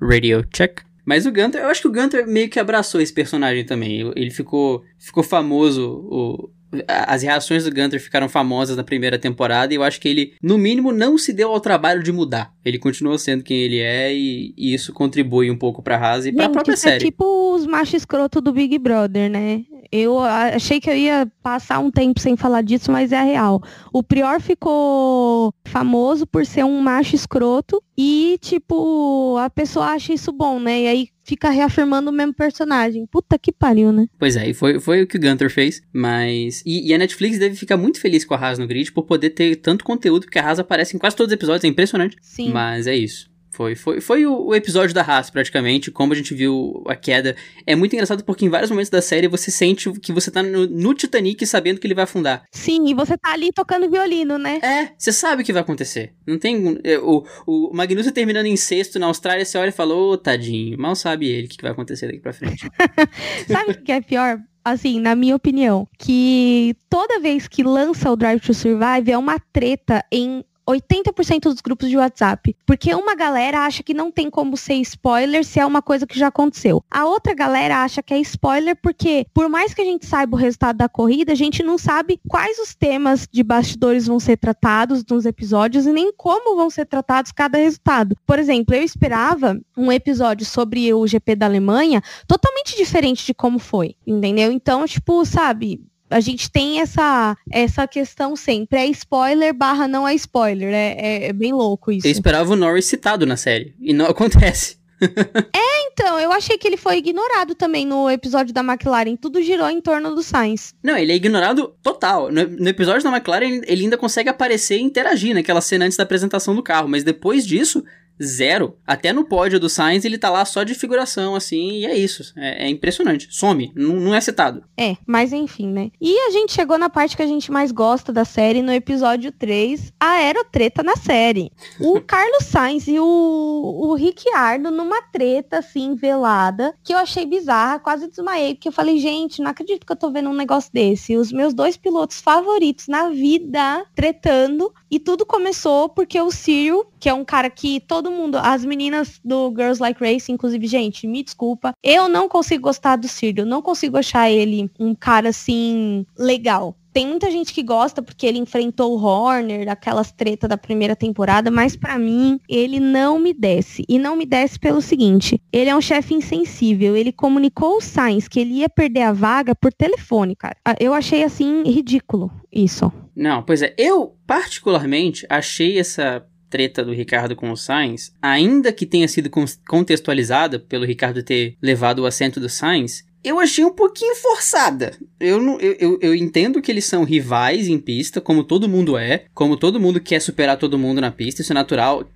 [0.00, 0.80] Radio check.
[1.04, 4.12] Mas o Gunter, eu acho que o Gunter meio que abraçou esse personagem também.
[4.14, 6.50] Ele ficou, ficou famoso, o,
[6.86, 10.58] as reações do Gunter ficaram famosas na primeira temporada e eu acho que ele, no
[10.58, 12.52] mínimo, não se deu ao trabalho de mudar.
[12.64, 16.28] Ele continuou sendo quem ele é e, e isso contribui um pouco pra Haas e
[16.28, 16.96] Gente, pra própria isso série.
[16.96, 19.64] É tipo os machos escroto do Big Brother, né?
[19.90, 23.62] Eu achei que eu ia passar um tempo sem falar disso, mas é real.
[23.92, 30.30] O Prior ficou famoso por ser um macho escroto e, tipo, a pessoa acha isso
[30.30, 30.82] bom, né?
[30.82, 33.06] E aí fica reafirmando o mesmo personagem.
[33.06, 34.06] Puta que pariu, né?
[34.18, 36.62] Pois é, e foi, foi o que o Gunter fez, mas...
[36.64, 39.30] E, e, a Netflix deve ficar muito feliz com a Haas no grid por poder
[39.30, 42.16] ter tanto conteúdo, porque a Haas aparece em quase todos os episódios, é impressionante.
[42.20, 42.50] Sim.
[42.50, 43.30] Mas é isso.
[43.58, 47.34] Foi, foi, foi o, episódio da Haas, praticamente, como a gente viu a queda.
[47.66, 50.64] É muito engraçado porque em vários momentos da série você sente que você tá no,
[50.64, 52.44] no Titanic sabendo que ele vai afundar.
[52.52, 54.60] Sim, e você tá ali tocando violino, né?
[54.62, 56.12] É, você sabe o que vai acontecer.
[56.24, 56.78] Não tem.
[56.84, 60.16] É, o, o Magnussen terminando em sexto na Austrália, você olha e fala, ô, oh,
[60.16, 62.64] tadinho, mal sabe ele o que vai acontecer daqui pra frente.
[63.50, 64.38] sabe o que é pior?
[64.64, 69.38] assim, na minha opinião, que toda vez que lança o Drive to Survive é uma
[69.52, 72.54] treta em 80% dos grupos de WhatsApp.
[72.66, 76.18] Porque uma galera acha que não tem como ser spoiler se é uma coisa que
[76.18, 76.82] já aconteceu.
[76.90, 80.38] A outra galera acha que é spoiler porque, por mais que a gente saiba o
[80.38, 85.04] resultado da corrida, a gente não sabe quais os temas de bastidores vão ser tratados
[85.08, 88.16] nos episódios e nem como vão ser tratados cada resultado.
[88.26, 93.58] Por exemplo, eu esperava um episódio sobre o GP da Alemanha totalmente diferente de como
[93.58, 94.52] foi, entendeu?
[94.52, 98.78] Então, tipo, sabe, a gente tem essa, essa questão sempre.
[98.78, 100.72] É spoiler barra não é spoiler.
[100.72, 102.06] É, é, é bem louco isso.
[102.06, 103.74] Eu esperava o Norris citado na série.
[103.80, 104.78] E não acontece.
[105.00, 109.16] é, então, eu achei que ele foi ignorado também no episódio da McLaren.
[109.16, 110.74] Tudo girou em torno do Sainz.
[110.82, 112.32] Não, ele é ignorado total.
[112.32, 116.04] No, no episódio da McLaren, ele ainda consegue aparecer e interagir naquela cena antes da
[116.04, 116.88] apresentação do carro.
[116.88, 117.84] Mas depois disso,
[118.22, 118.76] zero.
[118.86, 122.32] Até no pódio do Sainz ele tá lá só de figuração, assim, e é isso.
[122.36, 123.28] É, é impressionante.
[123.30, 124.64] Some, não, é citado.
[124.76, 125.90] É, mas enfim, né?
[126.00, 129.32] E a gente chegou na parte que a gente mais gosta da série, no episódio
[129.32, 131.50] 3, a aerotreta na série.
[131.80, 137.78] O Carlos Sainz e o, o Ricciardo numa treta, assim, velada, que eu achei bizarra,
[137.78, 141.16] quase desmaiei, porque eu falei, gente, não acredito que eu tô vendo um negócio desse.
[141.16, 147.08] Os meus dois pilotos favoritos na vida tretando, e tudo começou porque o Cyril, que
[147.08, 151.06] é um cara que todo todo mundo, as meninas do Girls Like Race, inclusive, gente,
[151.06, 156.06] me desculpa, eu não consigo gostar do Cyril, não consigo achar ele um cara assim
[156.18, 156.74] legal.
[156.90, 161.50] Tem muita gente que gosta porque ele enfrentou o Horner, aquelas treta da primeira temporada,
[161.50, 163.84] mas para mim ele não me desce.
[163.86, 166.96] E não me desce pelo seguinte: ele é um chefe insensível.
[166.96, 170.56] Ele comunicou o Sainz que ele ia perder a vaga por telefone, cara.
[170.64, 172.90] Ah, eu achei assim ridículo isso.
[173.14, 173.74] Não, pois é.
[173.78, 179.30] Eu particularmente achei essa treta do Ricardo com o Sainz, ainda que tenha sido
[179.66, 184.96] contextualizada pelo Ricardo ter levado o assento do Sainz, eu achei um pouquinho forçada.
[185.18, 188.96] Eu, não, eu, eu, eu, entendo que eles são rivais em pista, como todo mundo
[188.96, 192.08] é, como todo mundo quer superar todo mundo na pista, isso é natural.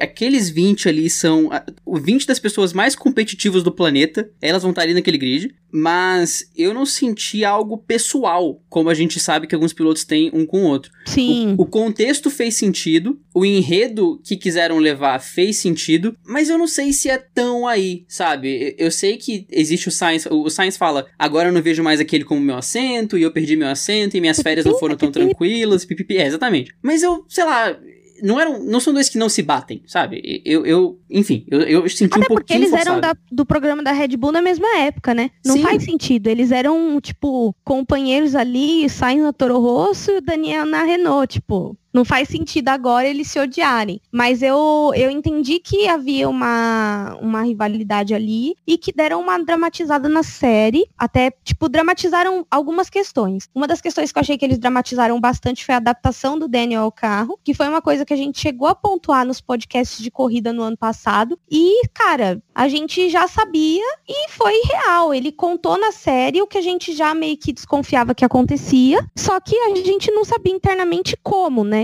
[0.00, 1.50] aqueles 20 ali são.
[1.84, 6.48] O 20 das pessoas mais competitivas do planeta, elas vão estar ali naquele grid mas
[6.56, 10.62] eu não senti algo pessoal, como a gente sabe que alguns pilotos têm um com
[10.62, 10.92] o outro.
[11.04, 11.56] Sim.
[11.58, 16.68] O, o, contexto fez sentido, o enredo que quiseram levar fez sentido, mas eu não
[16.68, 18.76] sei se é tão aí, sabe?
[18.78, 22.00] Eu, sei que existe o Science, o, o Science fala, agora eu não vejo mais
[22.00, 25.10] aquele como meu assento, e eu perdi meu assento, e minhas férias não foram tão
[25.10, 26.74] tranquilas, pipipi, é, exatamente.
[26.82, 27.76] Mas eu, sei lá,
[28.22, 30.42] não eram não são dois que não se batem, sabe?
[30.44, 32.90] Eu, eu enfim, eu, eu senti Até um pouquinho porque eles forçado.
[32.90, 35.30] eram da, do programa da Red Bull na mesma época, né?
[35.44, 35.62] Não Sim.
[35.62, 36.28] faz sentido.
[36.28, 41.76] Eles eram, tipo, companheiros ali, saem na Toro Rosso e o Daniel na Renault, tipo
[41.94, 44.00] não faz sentido agora eles se odiarem.
[44.10, 50.08] Mas eu, eu entendi que havia uma, uma rivalidade ali e que deram uma dramatizada
[50.08, 50.86] na série.
[50.98, 53.48] Até, tipo, dramatizaram algumas questões.
[53.54, 56.82] Uma das questões que eu achei que eles dramatizaram bastante foi a adaptação do Daniel
[56.82, 60.10] ao carro, que foi uma coisa que a gente chegou a pontuar nos podcasts de
[60.10, 61.38] corrida no ano passado.
[61.48, 65.14] E, cara, a gente já sabia e foi real.
[65.14, 69.38] Ele contou na série o que a gente já meio que desconfiava que acontecia, só
[69.38, 71.83] que a gente não sabia internamente como, né?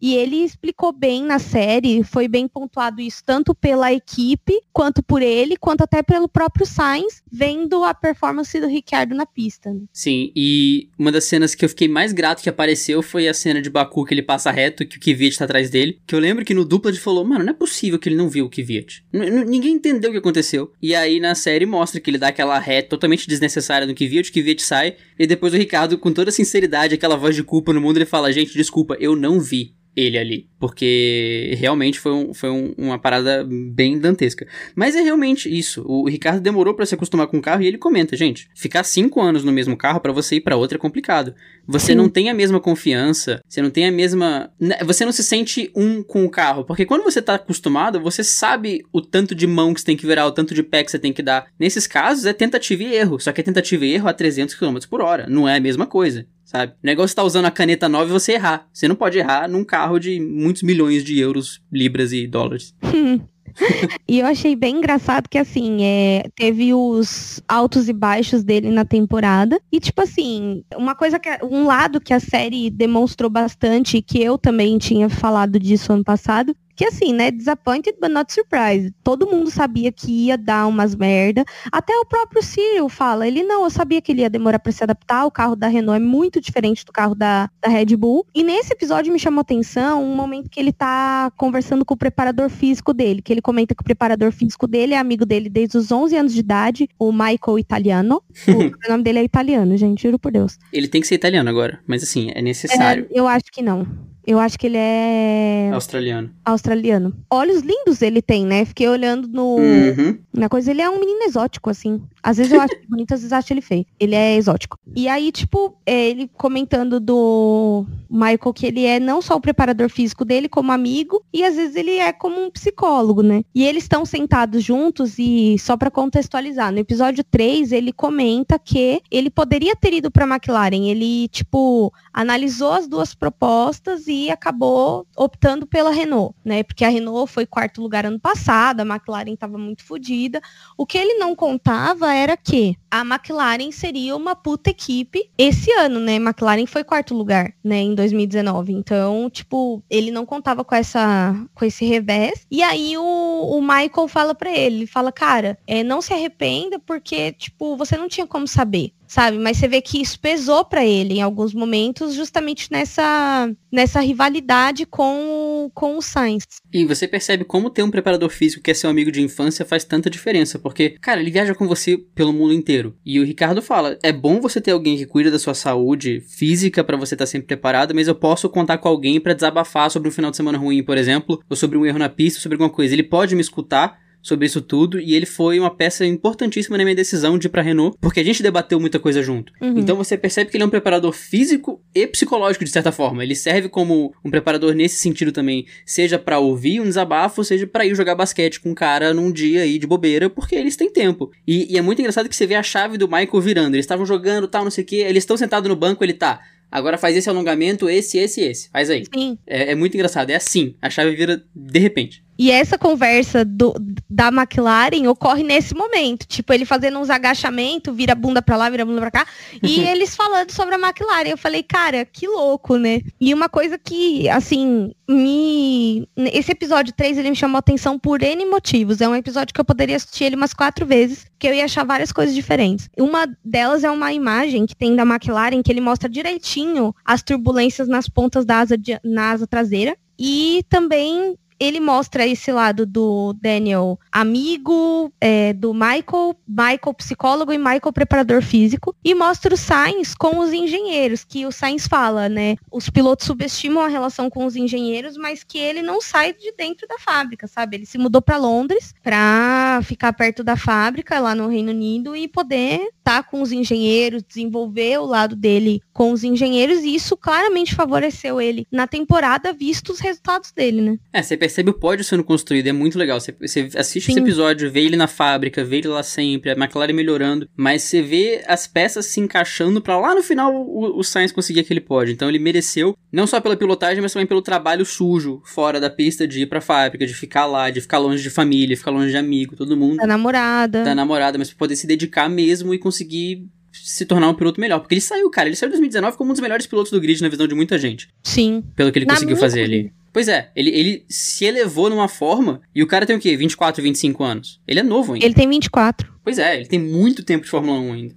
[0.00, 5.22] E ele explicou bem na série, foi bem pontuado isso tanto pela equipe, quanto por
[5.22, 9.72] ele, quanto até pelo próprio Sainz, vendo a performance do Ricciardo na pista.
[9.72, 9.80] Né?
[9.92, 13.60] Sim, e uma das cenas que eu fiquei mais grato que apareceu foi a cena
[13.62, 16.44] de Baku que ele passa reto, que o Kvyat tá atrás dele, que eu lembro
[16.44, 19.04] que no dupla ele falou, mano, não é possível que ele não viu o Kvyat.
[19.12, 20.72] Ninguém entendeu o que aconteceu.
[20.82, 24.32] E aí na série mostra que ele dá aquela reta totalmente desnecessária no Kvyat, o
[24.32, 27.96] Kvyat sai, e depois o Ricardo, com toda sinceridade, aquela voz de culpa no mundo,
[27.96, 30.48] ele fala, gente, desculpa, eu não vi ele ali.
[30.58, 34.46] Porque realmente foi, um, foi um, uma parada bem dantesca.
[34.74, 35.82] Mas é realmente isso.
[35.86, 39.20] O Ricardo demorou para se acostumar com o carro e ele comenta, gente, ficar cinco
[39.20, 41.34] anos no mesmo carro para você ir para outro é complicado.
[41.66, 41.94] Você Sim.
[41.94, 44.50] não tem a mesma confiança, você não tem a mesma.
[44.60, 46.64] Né, você não se sente um com o carro.
[46.64, 50.06] Porque quando você tá acostumado, você sabe o tanto de mão que você tem que
[50.06, 51.46] virar, o tanto de pé que você tem que dar.
[51.58, 53.18] Nesses casos é tentativa e erro.
[53.18, 55.26] Só que é tentativa e erro a 300 km por hora.
[55.28, 56.72] Não é a mesma coisa sabe?
[56.72, 58.66] O negócio tá usando a caneta nova e você errar.
[58.72, 62.74] Você não pode errar num carro de muitos milhões de euros, libras e dólares.
[64.08, 68.84] e eu achei bem engraçado que, assim, é, teve os altos e baixos dele na
[68.84, 69.60] temporada.
[69.70, 71.28] E, tipo assim, uma coisa que.
[71.42, 76.54] Um lado que a série demonstrou bastante, que eu também tinha falado disso ano passado,
[76.76, 78.94] que assim, né, disappointed but not surprised.
[79.02, 81.44] Todo mundo sabia que ia dar umas merda.
[81.72, 84.84] Até o próprio Cyril fala, ele não, eu sabia que ele ia demorar para se
[84.84, 88.26] adaptar, o carro da Renault é muito diferente do carro da, da Red Bull.
[88.34, 92.50] E nesse episódio me chamou atenção um momento que ele tá conversando com o preparador
[92.50, 95.90] físico dele, que ele comenta que o preparador físico dele é amigo dele desde os
[95.90, 98.22] 11 anos de idade, o Michael Italiano.
[98.46, 100.58] o nome dele é italiano, gente, juro por Deus.
[100.72, 103.06] Ele tem que ser italiano agora, mas assim, é necessário.
[103.10, 103.86] É, eu acho que não.
[104.26, 105.70] Eu acho que ele é.
[105.72, 106.30] Australiano.
[106.44, 107.14] Australiano.
[107.30, 108.64] Olhos lindos ele tem, né?
[108.64, 109.56] Fiquei olhando no.
[109.56, 110.18] Uhum.
[110.34, 112.02] Na coisa, ele é um menino exótico, assim.
[112.20, 113.86] Às vezes eu acho bonito, às vezes acho ele feio.
[114.00, 114.78] Ele é exótico.
[114.96, 119.88] E aí, tipo, é, ele comentando do Michael que ele é não só o preparador
[119.88, 123.42] físico dele, como amigo, e às vezes ele é como um psicólogo, né?
[123.54, 129.00] E eles estão sentados juntos e, só para contextualizar, no episódio 3, ele comenta que
[129.08, 130.88] ele poderia ter ido pra McLaren.
[130.88, 136.62] Ele, tipo, analisou as duas propostas acabou optando pela Renault, né?
[136.62, 140.40] Porque a Renault foi quarto lugar ano passado, a McLaren estava muito fodida.
[140.76, 146.00] O que ele não contava era que a McLaren seria uma puta equipe esse ano,
[146.00, 146.16] né?
[146.16, 148.72] McLaren foi quarto lugar, né, em 2019.
[148.72, 152.46] Então, tipo, ele não contava com essa com esse revés.
[152.50, 156.78] E aí o, o Michael fala para ele, ele fala, cara, é, não se arrependa
[156.78, 159.38] porque, tipo, você não tinha como saber sabe?
[159.38, 164.84] Mas você vê que isso pesou para ele em alguns momentos, justamente nessa, nessa rivalidade
[164.84, 166.44] com, com o Sainz.
[166.70, 169.84] E você percebe como ter um preparador físico que é seu amigo de infância faz
[169.84, 172.94] tanta diferença, porque, cara, ele viaja com você pelo mundo inteiro.
[173.06, 176.84] E o Ricardo fala: é bom você ter alguém que cuida da sua saúde física
[176.84, 180.10] para você estar tá sempre preparado, mas eu posso contar com alguém para desabafar sobre
[180.10, 182.70] um final de semana ruim, por exemplo, ou sobre um erro na pista, sobre alguma
[182.70, 182.92] coisa.
[182.92, 186.96] Ele pode me escutar sobre isso tudo e ele foi uma peça importantíssima na minha
[186.96, 189.52] decisão de ir pra Renault, porque a gente debateu muita coisa junto.
[189.62, 189.78] Uhum.
[189.78, 193.22] Então você percebe que ele é um preparador físico e psicológico de certa forma.
[193.22, 197.86] Ele serve como um preparador nesse sentido também, seja para ouvir um desabafo, seja para
[197.86, 201.30] ir jogar basquete com um cara num dia aí de bobeira, porque eles têm tempo.
[201.46, 203.76] E, e é muito engraçado que você vê a chave do Michael virando.
[203.76, 206.40] Eles estavam jogando, tal, não sei o que, eles estão sentados no banco, ele tá
[206.70, 208.68] Agora faz esse alongamento, esse, esse, esse.
[208.70, 209.04] Faz aí.
[209.14, 209.38] Sim.
[209.46, 210.30] É, é, muito engraçado.
[210.30, 210.74] É assim.
[210.82, 212.24] A chave vira de repente.
[212.38, 213.74] E essa conversa do,
[214.08, 216.26] da McLaren ocorre nesse momento.
[216.26, 219.26] Tipo, ele fazendo uns agachamentos, vira a bunda pra lá, vira a bunda pra cá.
[219.62, 221.30] E eles falando sobre a McLaren.
[221.30, 223.00] Eu falei, cara, que louco, né?
[223.20, 226.08] E uma coisa que, assim, me.
[226.16, 229.00] Esse episódio 3 ele me chamou atenção por N motivos.
[229.00, 231.84] É um episódio que eu poderia assistir ele umas quatro vezes, que eu ia achar
[231.84, 232.88] várias coisas diferentes.
[232.98, 237.88] Uma delas é uma imagem que tem da McLaren que ele mostra direitinho as turbulências
[237.88, 239.96] nas pontas da asa, de, na asa traseira.
[240.18, 247.58] E também ele mostra esse lado do Daniel amigo, é, do Michael, Michael psicólogo e
[247.58, 252.56] Michael preparador físico, e mostra o Sainz com os engenheiros, que o Sainz fala, né?
[252.70, 256.86] Os pilotos subestimam a relação com os engenheiros, mas que ele não sai de dentro
[256.86, 257.76] da fábrica, sabe?
[257.76, 262.28] Ele se mudou para Londres para ficar perto da fábrica lá no Reino Unido e
[262.28, 267.16] poder estar tá com os engenheiros, desenvolver o lado dele com os engenheiros, e isso
[267.16, 270.98] claramente favoreceu ele na temporada, visto os resultados dele, né?
[271.12, 273.20] É, você percebe o pódio sendo construído, é muito legal.
[273.20, 274.12] Você, você assiste Sim.
[274.12, 278.02] esse episódio, vê ele na fábrica, vê ele lá sempre, a McLaren melhorando, mas você
[278.02, 282.12] vê as peças se encaixando para lá no final o, o Sainz conseguir aquele pódio.
[282.12, 286.26] Então ele mereceu, não só pela pilotagem, mas também pelo trabalho sujo fora da pista
[286.26, 289.16] de ir pra fábrica, de ficar lá, de ficar longe de família, ficar longe de
[289.16, 289.98] amigo, todo mundo.
[289.98, 290.82] Da namorada.
[290.82, 293.46] Da namorada, mas pra poder se dedicar mesmo e conseguir
[293.82, 294.80] se tornar um piloto melhor.
[294.80, 295.48] Porque ele saiu, cara.
[295.48, 297.78] Ele saiu em 2019 como um dos melhores pilotos do grid na visão de muita
[297.78, 298.08] gente.
[298.22, 298.64] Sim.
[298.74, 299.92] Pelo que ele Na conseguiu fazer ali.
[300.12, 302.62] Pois é, ele, ele se elevou numa forma.
[302.74, 303.36] E o cara tem o quê?
[303.36, 304.60] 24, 25 anos.
[304.66, 305.26] Ele é novo ainda.
[305.26, 306.10] Ele tem 24.
[306.24, 308.14] Pois é, ele tem muito tempo de Fórmula 1 ainda.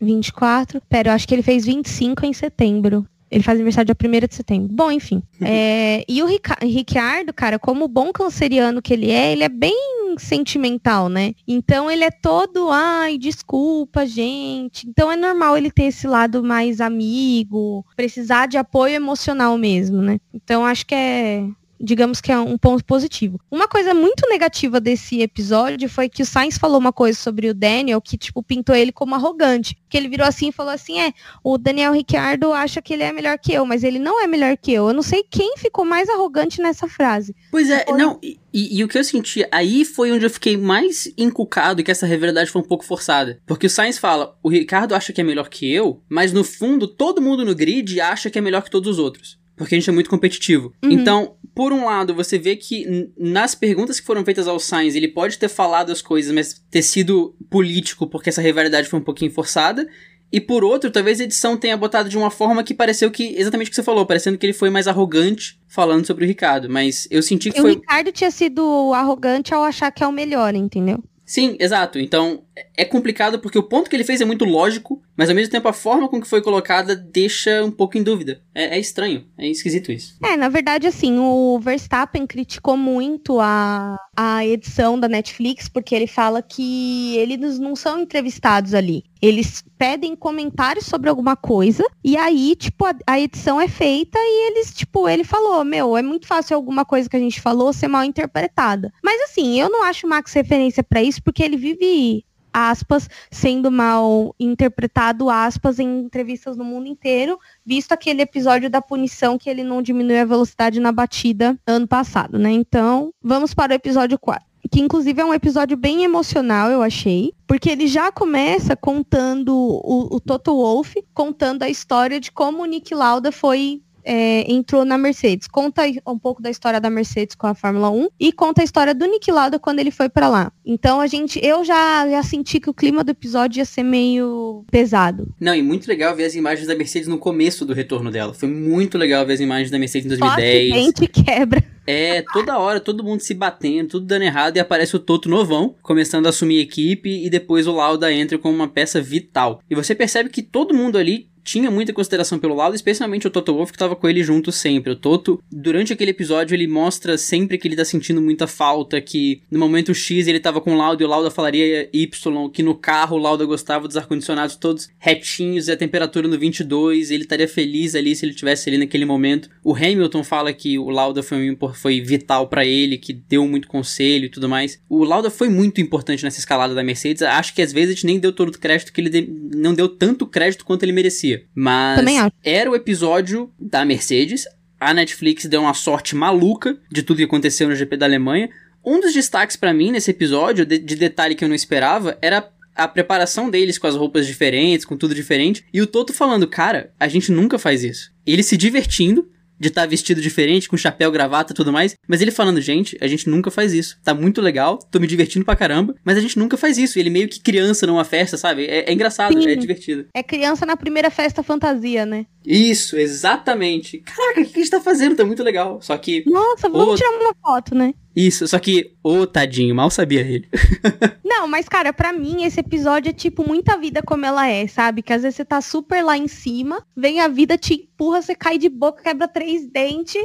[0.00, 0.80] 24?
[0.88, 3.06] Pera, eu acho que ele fez 25 em setembro.
[3.30, 4.68] Ele faz aniversário dia 1 de setembro.
[4.72, 5.22] Bom, enfim.
[5.40, 11.08] É, e o Ricardo, cara, como bom canceriano que ele é, ele é bem sentimental,
[11.08, 11.34] né?
[11.46, 14.88] Então ele é todo, ai, desculpa, gente.
[14.88, 20.18] Então é normal ele ter esse lado mais amigo, precisar de apoio emocional mesmo, né?
[20.34, 21.44] Então acho que é
[21.80, 23.40] digamos que é um ponto positivo.
[23.50, 27.54] Uma coisa muito negativa desse episódio foi que o Sainz falou uma coisa sobre o
[27.54, 29.76] Daniel que, tipo, pintou ele como arrogante.
[29.88, 31.12] Que ele virou assim e falou assim: é,
[31.42, 34.56] o Daniel Ricciardo acha que ele é melhor que eu, mas ele não é melhor
[34.56, 34.88] que eu.
[34.88, 37.34] Eu não sei quem ficou mais arrogante nessa frase.
[37.50, 37.98] Pois é, foi...
[37.98, 38.18] não.
[38.22, 42.04] E, e, o que eu senti, aí foi onde eu fiquei mais encucado que essa
[42.04, 43.40] rivalidade foi um pouco forçada.
[43.46, 46.88] Porque o Sainz fala, o Ricardo acha que é melhor que eu, mas no fundo
[46.88, 49.90] todo mundo no grid acha que é melhor que todos os outros porque a gente
[49.90, 50.72] é muito competitivo.
[50.82, 50.90] Uhum.
[50.90, 55.06] Então, por um lado, você vê que nas perguntas que foram feitas ao Sainz, ele
[55.06, 59.30] pode ter falado as coisas, mas ter sido político, porque essa rivalidade foi um pouquinho
[59.30, 59.86] forçada.
[60.32, 63.66] E por outro, talvez a edição tenha botado de uma forma que pareceu que, exatamente
[63.66, 66.70] o que você falou, parecendo que ele foi mais arrogante falando sobre o Ricardo.
[66.70, 67.72] Mas eu senti que o foi.
[67.72, 71.04] O Ricardo tinha sido arrogante ao achar que é o melhor, entendeu?
[71.26, 71.98] Sim, exato.
[71.98, 72.42] Então,
[72.76, 75.68] é complicado porque o ponto que ele fez é muito lógico, mas ao mesmo tempo
[75.68, 78.40] a forma com que foi colocada deixa um pouco em dúvida.
[78.54, 80.16] É, é estranho, é esquisito isso.
[80.24, 86.06] É, na verdade, assim, o Verstappen criticou muito a, a edição da Netflix, porque ele
[86.06, 89.04] fala que eles não são entrevistados ali.
[89.20, 94.50] Eles pedem comentários sobre alguma coisa, e aí, tipo, a, a, edição é feita e
[94.50, 97.88] eles, tipo, ele falou, meu, é muito fácil alguma coisa que a gente falou ser
[97.88, 98.90] mal interpretada.
[99.04, 103.70] Mas assim, eu não acho o Max referência para isso, porque ele vive aspas, sendo
[103.70, 109.62] mal interpretado, aspas, em entrevistas no mundo inteiro, visto aquele episódio da punição que ele
[109.62, 112.50] não diminuiu a velocidade na batida ano passado, né?
[112.50, 117.32] Então, vamos para o episódio 4 que inclusive é um episódio bem emocional, eu achei,
[117.46, 122.66] porque ele já começa contando o, o Toto Wolff, contando a história de como o
[122.66, 125.46] Nick Lauda foi é, entrou na Mercedes.
[125.46, 128.92] Conta um pouco da história da Mercedes com a Fórmula 1 e conta a história
[128.92, 130.52] do Nick Lauda quando ele foi para lá.
[130.66, 134.64] Então a gente, eu já, já senti que o clima do episódio ia ser meio
[134.68, 135.32] pesado.
[135.38, 138.34] Não, e muito legal ver as imagens da Mercedes no começo do retorno dela.
[138.34, 140.68] Foi muito legal ver as imagens da Mercedes em 2010.
[140.68, 141.64] Só acidente quebra.
[141.86, 145.74] É, toda hora, todo mundo se batendo, tudo dando errado, e aparece o Toto novão,
[145.82, 149.60] começando a assumir a equipe, e depois o Lauda entra como uma peça vital.
[149.68, 153.54] E você percebe que todo mundo ali tinha muita consideração pelo lado, especialmente o Toto
[153.54, 154.92] Wolff que tava com ele junto sempre.
[154.92, 159.42] O Toto, durante aquele episódio, ele mostra sempre que ele tá sentindo muita falta, que
[159.50, 162.74] no momento X ele tava com o Lauda e o Lauda falaria Y, que no
[162.74, 167.48] carro o Lauda gostava dos ar-condicionados todos retinhos e a temperatura no 22, ele estaria
[167.48, 169.48] feliz ali se ele tivesse ali naquele momento.
[169.62, 174.26] O Hamilton fala que o Lauda foi, foi vital para ele, que deu muito conselho
[174.26, 174.80] e tudo mais.
[174.88, 177.22] O Lauda foi muito importante nessa escalada da Mercedes.
[177.22, 179.28] Acho que às vezes a gente nem deu todo o crédito que ele de...
[179.54, 181.29] não deu tanto crédito quanto ele merecia.
[181.54, 181.98] Mas
[182.44, 184.44] era o episódio da Mercedes.
[184.78, 188.48] A Netflix deu uma sorte maluca de tudo que aconteceu no GP da Alemanha.
[188.84, 192.50] Um dos destaques para mim nesse episódio, de, de detalhe que eu não esperava, era
[192.74, 195.64] a preparação deles com as roupas diferentes, com tudo diferente.
[195.72, 198.10] E o Toto falando, cara, a gente nunca faz isso.
[198.26, 199.28] Ele se divertindo,
[199.60, 201.94] de estar tá vestido diferente, com chapéu, gravata e tudo mais.
[202.08, 203.98] Mas ele falando, gente, a gente nunca faz isso.
[204.02, 206.98] Tá muito legal, tô me divertindo pra caramba, mas a gente nunca faz isso.
[206.98, 208.64] Ele meio que criança numa festa, sabe?
[208.64, 209.48] É, é engraçado, Sim.
[209.48, 210.06] é divertido.
[210.14, 212.24] É criança na primeira festa fantasia, né?
[212.44, 213.98] Isso, exatamente.
[213.98, 215.14] Caraca, o que a gente tá fazendo?
[215.14, 215.80] Tá muito legal.
[215.82, 216.24] Só que.
[216.26, 217.92] Nossa, vamos tirar uma foto, né?
[218.14, 220.48] Isso, só que, ô tadinho, mal sabia ele.
[221.24, 225.00] Não, mas cara, para mim esse episódio é tipo muita vida como ela é, sabe?
[225.00, 228.34] Que às vezes você tá super lá em cima, vem a vida, te empurra, você
[228.34, 230.22] cai de boca, quebra três dentes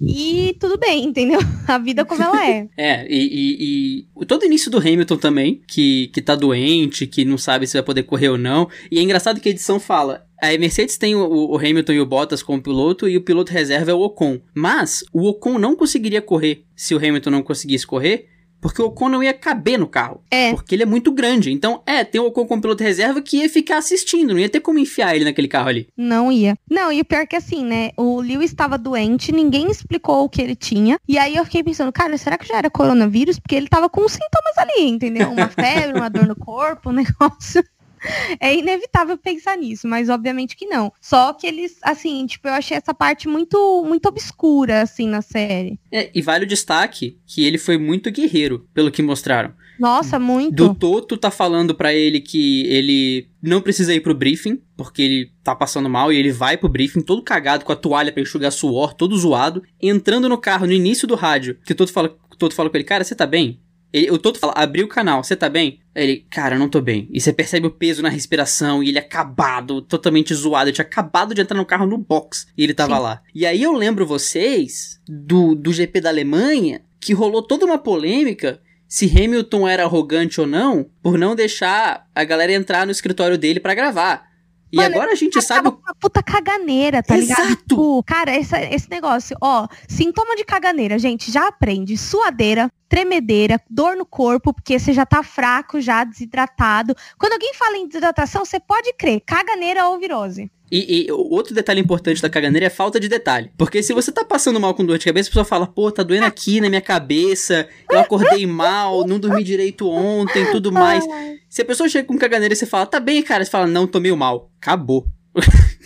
[0.00, 1.38] e tudo bem, entendeu?
[1.68, 2.66] A vida como ela é.
[2.76, 7.26] é, e, e, e, todo o início do Hamilton também, que, que tá doente, que
[7.26, 8.68] não sabe se vai poder correr ou não.
[8.90, 12.06] E é engraçado que a edição fala, a Mercedes tem o, o, Hamilton e o
[12.06, 14.40] Bottas como piloto e o piloto reserva é o Ocon.
[14.54, 18.28] Mas o Ocon não conseguiria correr se o Hamilton não conseguisse correr,
[18.60, 20.22] porque o Ocon não ia caber no carro.
[20.30, 20.52] É.
[20.52, 21.50] Porque ele é muito grande.
[21.50, 24.60] Então, é, tem o Ocon como piloto reserva que ia ficar assistindo, não ia ter
[24.60, 25.88] como enfiar ele naquele carro ali.
[25.96, 26.56] Não ia.
[26.70, 27.90] Não, e o pior é que assim, né?
[27.96, 30.98] O Lewis estava doente, ninguém explicou o que ele tinha.
[31.08, 33.38] E aí eu fiquei pensando, cara, será que já era coronavírus?
[33.38, 35.30] Porque ele tava com sintomas ali, entendeu?
[35.30, 37.62] Uma febre, uma dor no corpo, um negócio.
[38.40, 40.92] é inevitável pensar nisso, mas obviamente que não.
[41.00, 45.78] Só que eles, assim, tipo, eu achei essa parte muito, muito obscura, assim, na série.
[45.92, 49.52] É, e vale o destaque que ele foi muito guerreiro, pelo que mostraram.
[49.78, 50.54] Nossa, muito.
[50.56, 55.32] Do Toto tá falando para ele que ele não precisa ir pro briefing, porque ele
[55.44, 58.50] tá passando mal e ele vai pro briefing todo cagado com a toalha para enxugar
[58.50, 62.54] suor, todo zoado, entrando no carro no início do rádio, que o Toto fala, Toto
[62.54, 63.60] fala com ele, cara, você tá bem?
[63.92, 65.80] Ele, o Toto fala, abriu o canal, você tá bem?
[65.94, 67.08] Ele, cara, eu não tô bem.
[67.10, 70.68] E você percebe o peso na respiração e ele acabado, totalmente zoado.
[70.68, 73.02] Ele tinha acabado de entrar no carro no box e ele tava Sim.
[73.02, 73.22] lá.
[73.34, 78.60] E aí eu lembro vocês do, do GP da Alemanha que rolou toda uma polêmica
[78.86, 83.60] se Hamilton era arrogante ou não por não deixar a galera entrar no escritório dele
[83.60, 84.27] para gravar.
[84.72, 85.68] E Mano, agora a gente sabe.
[85.68, 87.42] Uma puta caganeira, tá Exato.
[87.42, 87.56] ligado?
[87.56, 91.96] Tipo, cara, essa, esse negócio, ó, sintoma de caganeira, gente, já aprende.
[91.96, 96.94] Suadeira, tremedeira, dor no corpo, porque você já tá fraco, já desidratado.
[97.18, 100.50] Quando alguém fala em desidratação, você pode crer, caganeira ou virose.
[100.70, 103.50] E, e, outro detalhe importante da caganeira é a falta de detalhe.
[103.56, 106.02] Porque se você tá passando mal com dor de cabeça, a pessoa fala, pô, tá
[106.02, 111.04] doendo aqui na minha cabeça, eu acordei mal, não dormi direito ontem, tudo mais.
[111.48, 113.86] Se a pessoa chega com caganeira e você fala, tá bem, cara, você fala, não,
[113.86, 114.50] tô meio mal.
[114.60, 115.06] Acabou.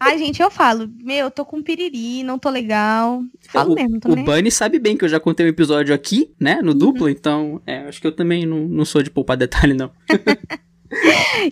[0.00, 3.20] Ai, gente, eu falo, meu, eu tô com piriri, não tô legal.
[3.48, 6.60] Falo o, mesmo, O Bunny sabe bem que eu já contei um episódio aqui, né,
[6.62, 6.78] no uhum.
[6.78, 9.90] duplo, então, é, acho que eu também não, não sou de poupar detalhe, não.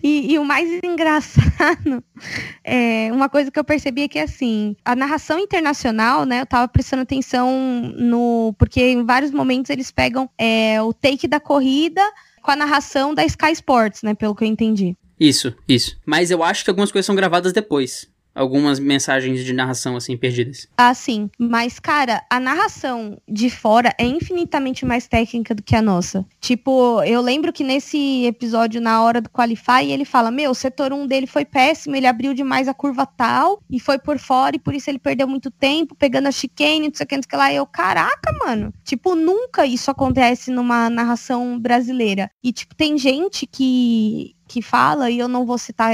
[0.03, 2.03] e, e, o mais engraçado
[2.65, 6.41] é uma coisa que eu percebi é que assim, a narração internacional, né?
[6.41, 7.53] Eu tava prestando atenção
[7.97, 8.55] no.
[8.59, 12.03] Porque em vários momentos eles pegam é, o take da corrida
[12.43, 14.15] com a narração da Sky Sports, né?
[14.15, 14.97] Pelo que eu entendi.
[15.19, 15.99] Isso, isso.
[16.05, 20.69] Mas eu acho que algumas coisas são gravadas depois algumas mensagens de narração assim perdidas.
[20.77, 21.31] Ah, sim.
[21.39, 26.25] Mas, cara, a narração de fora é infinitamente mais técnica do que a nossa.
[26.41, 30.93] Tipo, eu lembro que nesse episódio, na hora do Qualify, ele fala: Meu, o setor
[30.93, 34.59] 1 dele foi péssimo, ele abriu demais a curva tal e foi por fora, e
[34.59, 37.27] por isso ele perdeu muito tempo pegando a chicane, não sei o que, não sei
[37.27, 37.53] o que lá.
[37.53, 38.73] E eu, caraca, mano.
[38.85, 42.31] Tipo, nunca isso acontece numa narração brasileira.
[42.45, 45.93] E, tipo, tem gente que que fala, e eu não vou citar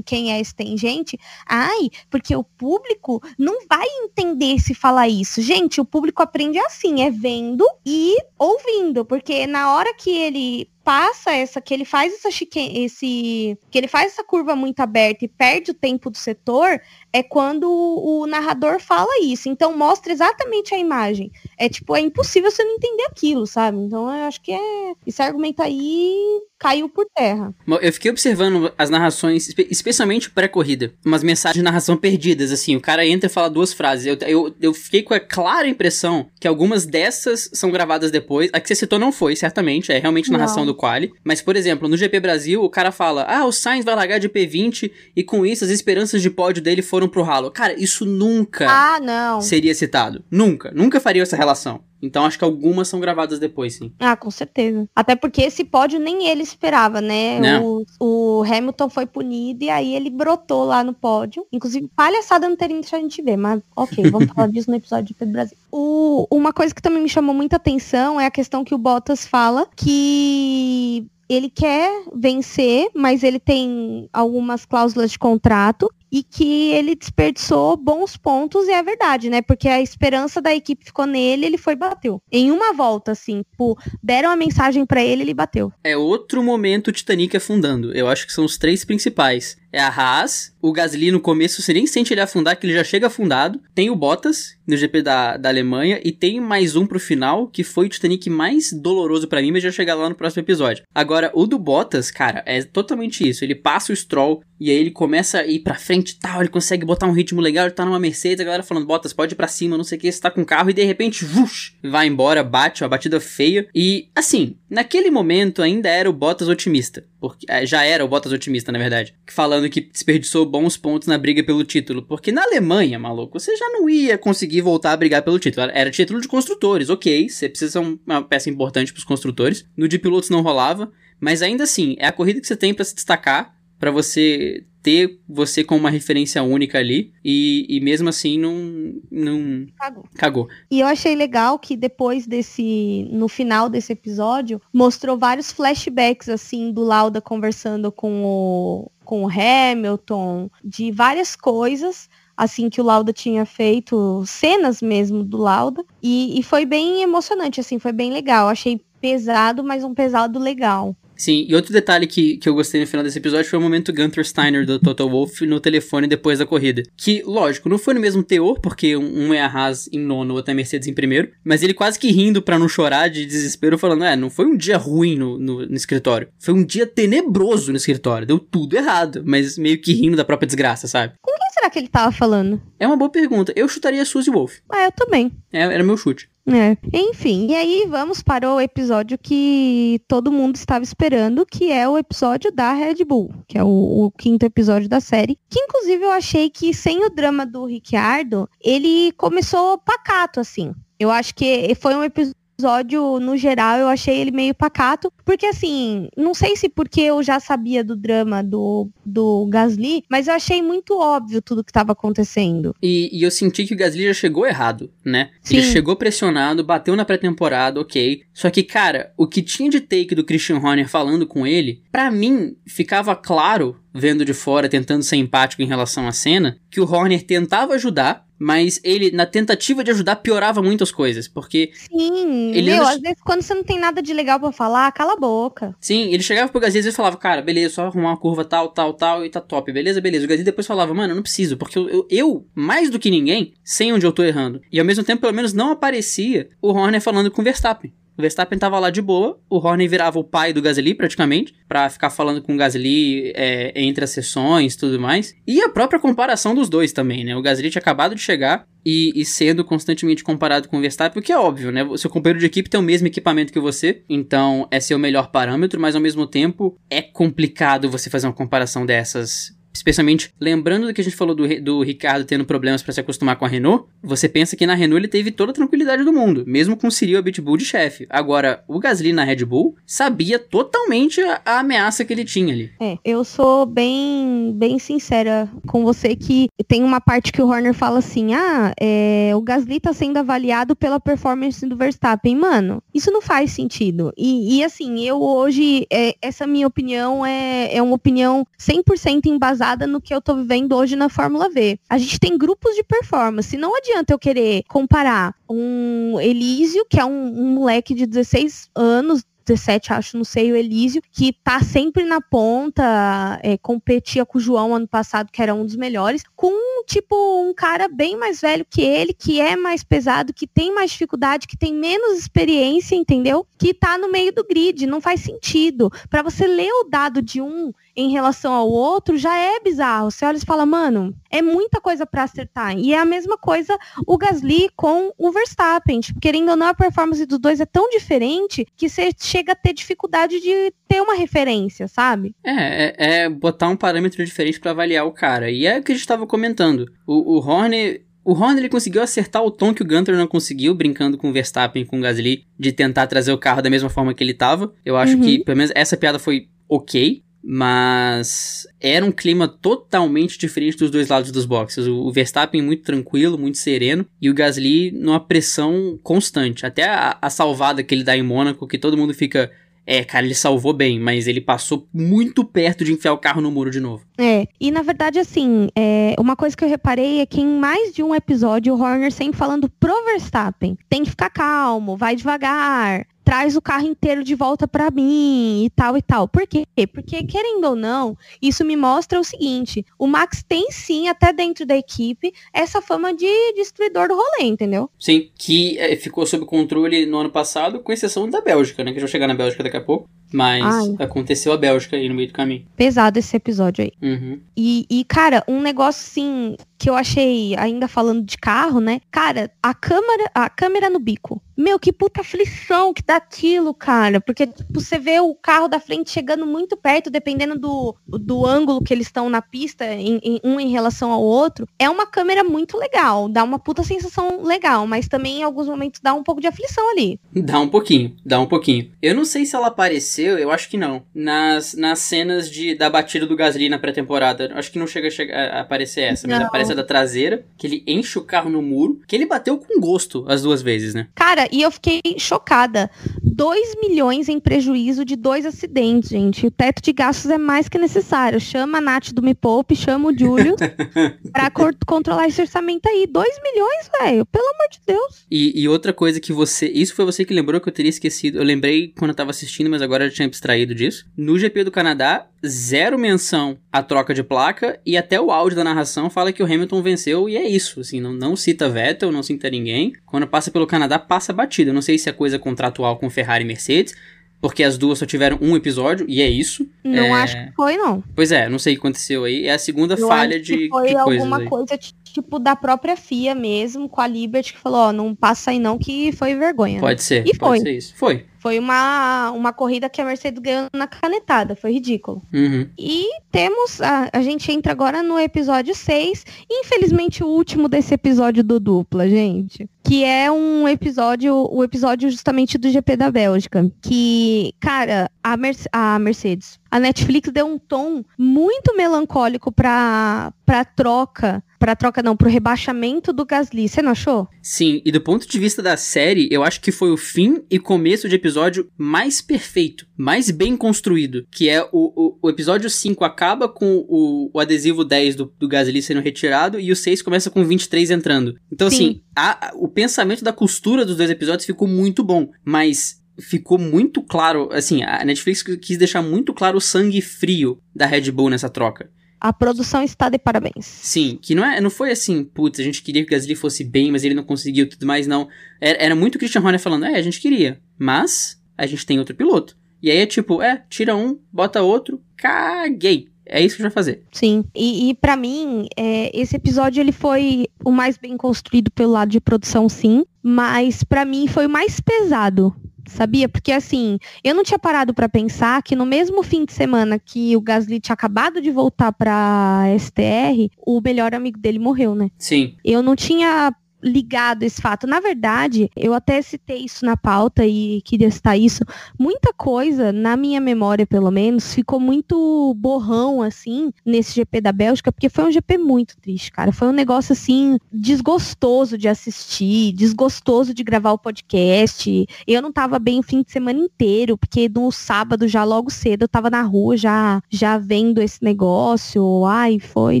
[0.06, 5.42] quem é esse tem gente, ai, porque o público não vai entender se falar isso.
[5.42, 11.32] Gente, o público aprende assim, é vendo e ouvindo, porque na hora que ele passa
[11.32, 15.28] essa, que ele faz essa chique, esse, que ele faz essa curva muito aberta e
[15.28, 16.80] perde o tempo do setor,
[17.12, 19.48] é quando o, o narrador fala isso.
[19.48, 21.32] Então mostra exatamente a imagem.
[21.58, 23.78] É tipo, é impossível você não entender aquilo, sabe?
[23.78, 27.54] Então eu acho que é esse argumento aí caiu por terra.
[27.82, 33.06] Eu fiquei observando as narrações, especialmente pré-corrida, umas mensagens de narração perdidas, assim, o cara
[33.06, 34.06] entra e fala duas frases.
[34.06, 38.50] Eu, eu, eu fiquei com a clara impressão que algumas dessas são gravadas depois.
[38.52, 40.72] A que você citou não foi, certamente, é realmente narração não.
[40.72, 41.12] do Quali.
[41.22, 44.28] Mas, por exemplo, no GP Brasil, o cara fala: Ah, o Sainz vai largar de
[44.28, 47.50] P20 e com isso as esperanças de pódio dele foram pro ralo.
[47.50, 49.40] Cara, isso nunca ah, não.
[49.40, 50.24] seria citado.
[50.30, 50.70] Nunca.
[50.74, 51.82] Nunca faria essa relação.
[52.02, 53.92] Então acho que algumas são gravadas depois, sim.
[53.98, 54.88] Ah, com certeza.
[54.94, 57.60] Até porque esse pódio nem ele esperava, né?
[57.60, 61.46] O, o, Hamilton foi punido e aí ele brotou lá no pódio.
[61.52, 65.06] Inclusive, palhaçada não teria deixado a gente ver, mas ok, vamos falar disso no episódio
[65.06, 65.56] de Pedro Brasil.
[65.72, 69.26] O, uma coisa que também me chamou muita atenção é a questão que o Bottas
[69.26, 76.94] fala que ele quer vencer, mas ele tem algumas cláusulas de contrato e que ele
[76.94, 79.42] desperdiçou bons pontos, e é verdade, né?
[79.42, 82.22] Porque a esperança da equipe ficou nele, ele foi bateu.
[82.30, 85.72] Em uma volta, assim, tipo, deram a mensagem para ele, ele bateu.
[85.82, 87.92] É outro momento Titanic afundando.
[87.92, 89.56] Eu acho que são os três principais.
[89.74, 92.84] É a Haas, o Gasly no começo, você nem sente ele afundar, que ele já
[92.84, 93.60] chega afundado.
[93.74, 97.64] Tem o Bottas, no GP da, da Alemanha, e tem mais um pro final, que
[97.64, 100.84] foi o Titanic mais doloroso para mim, mas já chegar lá no próximo episódio.
[100.94, 103.44] Agora, o do Bottas, cara, é totalmente isso.
[103.44, 106.48] Ele passa o Stroll, e aí ele começa a ir pra frente e tal, ele
[106.48, 109.36] consegue botar um ritmo legal, ele tá numa Mercedes, a galera falando, Bottas, pode ir
[109.36, 111.76] pra cima, não sei o que, você tá com o carro, e de repente, vush,
[111.82, 113.68] vai embora, bate, uma batida feia.
[113.74, 117.04] E, assim, naquele momento ainda era o Bottas otimista.
[117.20, 119.14] Porque, é, já era o Bottas otimista, na verdade.
[119.26, 122.02] Falando que desperdiçou bons pontos na briga pelo título.
[122.02, 125.70] Porque na Alemanha, maluco, você já não ia conseguir voltar a brigar pelo título.
[125.72, 129.66] Era título de construtores, ok, você precisa ser uma peça importante pros construtores.
[129.76, 130.92] No de pilotos não rolava.
[131.20, 135.18] Mas ainda assim, é a corrida que você tem para se destacar para você ter
[135.26, 140.04] você como uma referência única ali e, e mesmo assim não, não cagou.
[140.14, 140.48] cagou.
[140.70, 146.70] E eu achei legal que depois desse, no final desse episódio, mostrou vários flashbacks assim
[146.70, 153.12] do Lauda conversando com o, com o Hamilton, de várias coisas assim que o Lauda
[153.12, 158.48] tinha feito, cenas mesmo do Lauda, e, e foi bem emocionante, assim, foi bem legal.
[158.48, 160.96] Achei pesado, mas um pesado legal.
[161.16, 163.92] Sim, e outro detalhe que, que eu gostei no final desse episódio foi o momento
[163.92, 166.82] Gunter Steiner do Total Wolf no telefone depois da corrida.
[166.96, 170.36] Que, lógico, não foi no mesmo teor, porque um, é a Haas em nono, o
[170.36, 173.24] outro é a Mercedes em primeiro, mas ele quase que rindo para não chorar de
[173.24, 176.86] desespero, falando: é, não foi um dia ruim no, no, no, escritório, foi um dia
[176.86, 181.14] tenebroso no escritório, deu tudo errado, mas meio que rindo da própria desgraça, sabe?
[181.20, 182.60] Com quem será que ele tava falando?
[182.78, 183.52] É uma boa pergunta.
[183.56, 184.58] Eu chutaria Suzy Wolf.
[184.70, 185.32] Ah, eu também.
[185.52, 186.28] É, era meu chute.
[186.46, 186.76] É.
[186.92, 191.96] Enfim, e aí vamos para o episódio que todo mundo estava esperando, que é o
[191.96, 193.66] episódio da Red Bull, que é o,
[194.04, 195.38] o, quinto episódio da série.
[195.48, 200.74] Que inclusive eu achei que sem o drama do Ricciardo, ele começou pacato, assim.
[200.98, 205.46] Eu acho que foi um episódio episódio, no geral, eu achei ele meio pacato, porque
[205.46, 210.34] assim, não sei se porque eu já sabia do drama do, do Gasly, mas eu
[210.34, 212.74] achei muito óbvio tudo que estava acontecendo.
[212.82, 215.30] E, e, eu senti que o Gasly já chegou errado, né?
[215.42, 215.56] Sim.
[215.56, 218.22] Ele chegou pressionado, bateu na pré-temporada, ok.
[218.32, 222.10] Só que, cara, o que tinha de take do Christian Horner falando com ele, para
[222.10, 226.90] mim, ficava claro vendo de fora, tentando ser empático em relação à cena, que o
[226.90, 231.70] Horner tentava ajudar, mas ele, na tentativa de ajudar, piorava muitas coisas, porque...
[231.72, 232.90] Sim, ele meu, anda...
[232.90, 235.74] às vezes quando você não tem nada de legal para falar, cala a boca.
[235.80, 238.92] Sim, ele chegava pro Gasly e falava, cara, beleza, só arrumar uma curva tal, tal,
[238.92, 240.26] tal, e tá top, beleza, beleza.
[240.26, 243.10] O Gasly depois falava, mano, eu não preciso, porque eu, eu, eu, mais do que
[243.10, 244.60] ninguém, sei onde eu tô errando.
[244.70, 247.94] E ao mesmo tempo, pelo menos, não aparecia o Horner falando com o Verstappen.
[248.16, 251.90] O Verstappen tava lá de boa, o Horner virava o pai do Gasly praticamente, para
[251.90, 255.34] ficar falando com o Gasly é, entre as sessões e tudo mais.
[255.46, 257.36] E a própria comparação dos dois também, né?
[257.36, 261.24] O Gasly tinha acabado de chegar e, e, sendo constantemente comparado com o Verstappen, o
[261.24, 261.82] que é óbvio, né?
[261.82, 265.30] O seu companheiro de equipe tem o mesmo equipamento que você, então é seu melhor
[265.30, 270.94] parâmetro, mas ao mesmo tempo é complicado você fazer uma comparação dessas especialmente lembrando do
[270.94, 273.86] que a gente falou do, do Ricardo tendo problemas para se acostumar com a Renault,
[274.02, 276.92] você pensa que na Renault ele teve toda a tranquilidade do mundo, mesmo com o
[276.92, 278.06] Cyril Abitbull de chefe.
[278.08, 282.70] Agora, o Gasly na Red Bull sabia totalmente a, a, ameaça que ele tinha ali.
[282.80, 287.74] É, eu sou bem, bem sincera com você que tem uma parte que o Horner
[287.74, 292.36] fala assim, ah, é, o Gasly tá sendo avaliado pela performance do Verstappen.
[292.36, 294.12] Mano, isso não faz sentido.
[294.16, 299.63] E, e assim, eu hoje, é, essa minha opinião é, é uma opinião 100% embasada
[299.64, 301.78] baseada no que eu tô vivendo hoje na Fórmula V.
[301.88, 303.56] A gente tem grupos de performance.
[303.56, 309.24] Não adianta eu querer comparar um Elísio, que é um, um moleque de 16 anos,
[309.46, 314.40] 17, acho, não sei, o Elísio, que tá sempre na ponta, é, competia com o
[314.40, 318.66] João ano passado, que era um dos melhores, com, tipo, um cara bem mais velho
[318.68, 323.46] que ele, que é mais pesado, que tem mais dificuldade, que tem menos experiência, entendeu?
[323.58, 325.90] Que tá no meio do grid, não faz sentido.
[326.08, 330.10] Para você ler o dado de um em relação ao outro já é bizarro.
[330.10, 332.76] Você olha e fala, mano, é muita coisa para acertar.
[332.76, 333.76] E é a mesma coisa
[334.06, 336.00] o Gasly com o Verstappen.
[336.00, 339.56] Tipo, querendo ou não, a performance dos dois é tão diferente que você chega a
[339.56, 342.34] ter dificuldade de ter uma referência, sabe?
[342.42, 345.50] É, é, é botar um parâmetro diferente para avaliar o cara.
[345.50, 346.90] E é o que a gente estava comentando.
[347.06, 350.74] O, o Horner o Horner ele conseguiu acertar o tom que o Gunter não conseguiu,
[350.74, 353.90] brincando com o Verstappen e com o Gasly, de tentar trazer o carro da mesma
[353.90, 354.72] forma que ele estava.
[354.82, 355.20] Eu acho uhum.
[355.20, 361.08] que, pelo menos, essa piada foi ok mas era um clima totalmente diferente dos dois
[361.08, 361.86] lados dos boxes.
[361.86, 366.64] O Verstappen muito tranquilo, muito sereno, e o Gasly numa pressão constante.
[366.64, 369.50] Até a, a salvada que ele dá em Mônaco, que todo mundo fica
[369.86, 373.50] é, cara, ele salvou bem, mas ele passou muito perto de enfiar o carro no
[373.50, 374.04] muro de novo.
[374.18, 377.92] É, e na verdade, assim, é, uma coisa que eu reparei é que em mais
[377.92, 383.06] de um episódio o Horner sempre falando pro Verstappen: tem que ficar calmo, vai devagar,
[383.24, 386.28] traz o carro inteiro de volta para mim e tal e tal.
[386.28, 386.66] Por quê?
[386.92, 391.64] Porque, querendo ou não, isso me mostra o seguinte: o Max tem sim, até dentro
[391.64, 394.90] da equipe, essa fama de destruidor do rolê, entendeu?
[394.98, 398.92] Sim, que é, ficou sob controle no ano passado, com exceção da Bélgica, né?
[398.92, 400.08] Que vai chegar na Bélgica daqui a pouco.
[400.32, 400.96] Mas Ai.
[400.98, 402.66] aconteceu a Bélgica aí no meio do caminho.
[402.76, 403.92] Pesado esse episódio aí.
[404.02, 404.40] Uhum.
[404.56, 409.00] E, e, cara, um negócio assim que eu achei, ainda falando de carro, né?
[409.10, 411.42] Cara, a câmera, a câmera no bico.
[411.56, 414.20] Meu, que puta aflição que dá aquilo, cara.
[414.20, 418.82] Porque tipo, você vê o carro da frente chegando muito perto, dependendo do, do ângulo
[418.82, 421.66] que eles estão na pista, em, em, um em relação ao outro.
[421.78, 426.00] É uma câmera muito legal, dá uma puta sensação legal, mas também em alguns momentos
[426.02, 427.18] dá um pouco de aflição ali.
[427.32, 428.90] Dá um pouquinho, dá um pouquinho.
[429.00, 431.02] Eu não sei se ela apareceu, eu acho que não.
[431.14, 434.52] Nas, nas cenas de, da batida do Gasly na pré-temporada.
[434.54, 436.46] Acho que não chega a, chegar, a aparecer essa, mas não.
[436.46, 440.24] aparece da traseira, que ele enche o carro no muro, que ele bateu com gosto
[440.28, 441.08] as duas vezes, né?
[441.14, 442.90] Cara, e eu fiquei chocada.
[443.22, 446.46] 2 milhões em prejuízo de dois acidentes, gente.
[446.46, 448.40] O teto de gastos é mais que necessário.
[448.40, 450.54] Chama a Nath do Me Poupe, chama o Júlio
[451.32, 451.50] pra
[451.86, 453.06] controlar esse orçamento aí.
[453.06, 454.26] 2 milhões, velho.
[454.26, 455.26] Pelo amor de Deus.
[455.30, 456.66] E, e, outra coisa que você.
[456.66, 458.38] Isso foi você que lembrou que eu teria esquecido.
[458.38, 461.06] Eu lembrei quando eu tava assistindo, mas agora eu já tinha abstraído disso.
[461.16, 465.64] No GP do Canadá, zero menção à troca de placa e até o áudio da
[465.64, 467.80] narração fala que o Hamilton venceu e é isso.
[467.80, 469.92] Assim, não, não cita Vettel, não cita ninguém.
[470.06, 471.70] Quando passa pelo Canadá, passa batida.
[471.70, 473.94] Eu não sei se é coisa contratual com Ferrari e Mercedes,
[474.40, 476.68] porque as duas só tiveram um episódio, e é isso.
[476.84, 477.22] Não é...
[477.22, 478.02] acho que foi, não.
[478.14, 479.46] Pois é, não sei o que aconteceu aí.
[479.46, 481.46] É a segunda Eu falha de, foi de alguma aí.
[481.46, 481.78] coisa
[482.14, 485.78] tipo da própria FIA mesmo, com a Liberty, que falou, ó, não passa aí não,
[485.78, 486.78] que foi vergonha.
[486.78, 487.02] Pode né?
[487.02, 487.60] ser, e pode foi.
[487.60, 487.94] ser isso.
[487.96, 488.24] Foi.
[488.44, 492.20] Foi uma, uma corrida que a Mercedes ganhou na canetada, foi ridículo.
[492.30, 492.68] Uhum.
[492.78, 498.44] E temos, a, a gente entra agora no episódio 6, infelizmente o último desse episódio
[498.44, 499.66] do dupla, gente.
[499.82, 503.72] Que é um episódio, o episódio justamente do GP da Bélgica.
[503.80, 510.66] Que, cara, a, Merce a Mercedes, a Netflix deu um tom muito melancólico pra, pra
[510.66, 513.70] troca pra troca não, pro rebaixamento do Gasly.
[513.70, 514.28] Você não achou?
[514.42, 517.58] Sim, e do ponto de vista da série, eu acho que foi o fim e
[517.58, 523.02] começo de episódio mais perfeito, mais bem construído, que é o, o, o episódio 5
[523.02, 527.30] acaba com o, o adesivo 10 do, do Gasly sendo retirado e o 6 começa
[527.30, 528.34] com 23 entrando.
[528.52, 528.76] Então, Sim.
[528.76, 534.02] assim, a, o pensamento da costura dos dois episódios ficou muito bom, mas ficou muito
[534.02, 538.50] claro, assim, a Netflix quis deixar muito claro o sangue frio da Red Bull nessa
[538.50, 538.90] troca.
[539.20, 540.64] A produção está de parabéns.
[540.64, 543.64] Sim, que não, é, não foi assim, putz, a gente queria que o Gasly fosse
[543.64, 545.28] bem, mas ele não conseguiu tudo mais, não.
[545.60, 549.14] Era, era muito Christian Horner falando, é, a gente queria, mas a gente tem outro
[549.14, 549.56] piloto.
[549.82, 553.08] E aí é tipo, é, tira um, bota outro, caguei.
[553.26, 554.02] É isso que a gente vai fazer.
[554.12, 554.44] Sim.
[554.54, 559.10] E, e para mim, é, esse episódio ele foi o mais bem construído pelo lado
[559.10, 560.04] de produção, sim.
[560.22, 562.54] Mas para mim foi o mais pesado
[562.86, 563.28] sabia?
[563.28, 567.36] Porque assim, eu não tinha parado para pensar que no mesmo fim de semana que
[567.36, 572.10] o Gasly tinha acabado de voltar para STR, o melhor amigo dele morreu, né?
[572.18, 572.56] Sim.
[572.64, 573.54] Eu não tinha
[573.84, 574.86] ligado esse fato.
[574.86, 578.64] Na verdade, eu até citei isso na pauta e queria citar isso.
[578.98, 584.90] Muita coisa, na minha memória pelo menos, ficou muito borrão, assim, nesse GP da Bélgica,
[584.90, 586.52] porque foi um GP muito triste, cara.
[586.52, 592.06] Foi um negócio, assim, desgostoso de assistir, desgostoso de gravar o podcast.
[592.26, 596.02] Eu não tava bem o fim de semana inteiro, porque no sábado, já logo cedo,
[596.02, 599.24] eu tava na rua já, já vendo esse negócio.
[599.26, 600.00] Ai, foi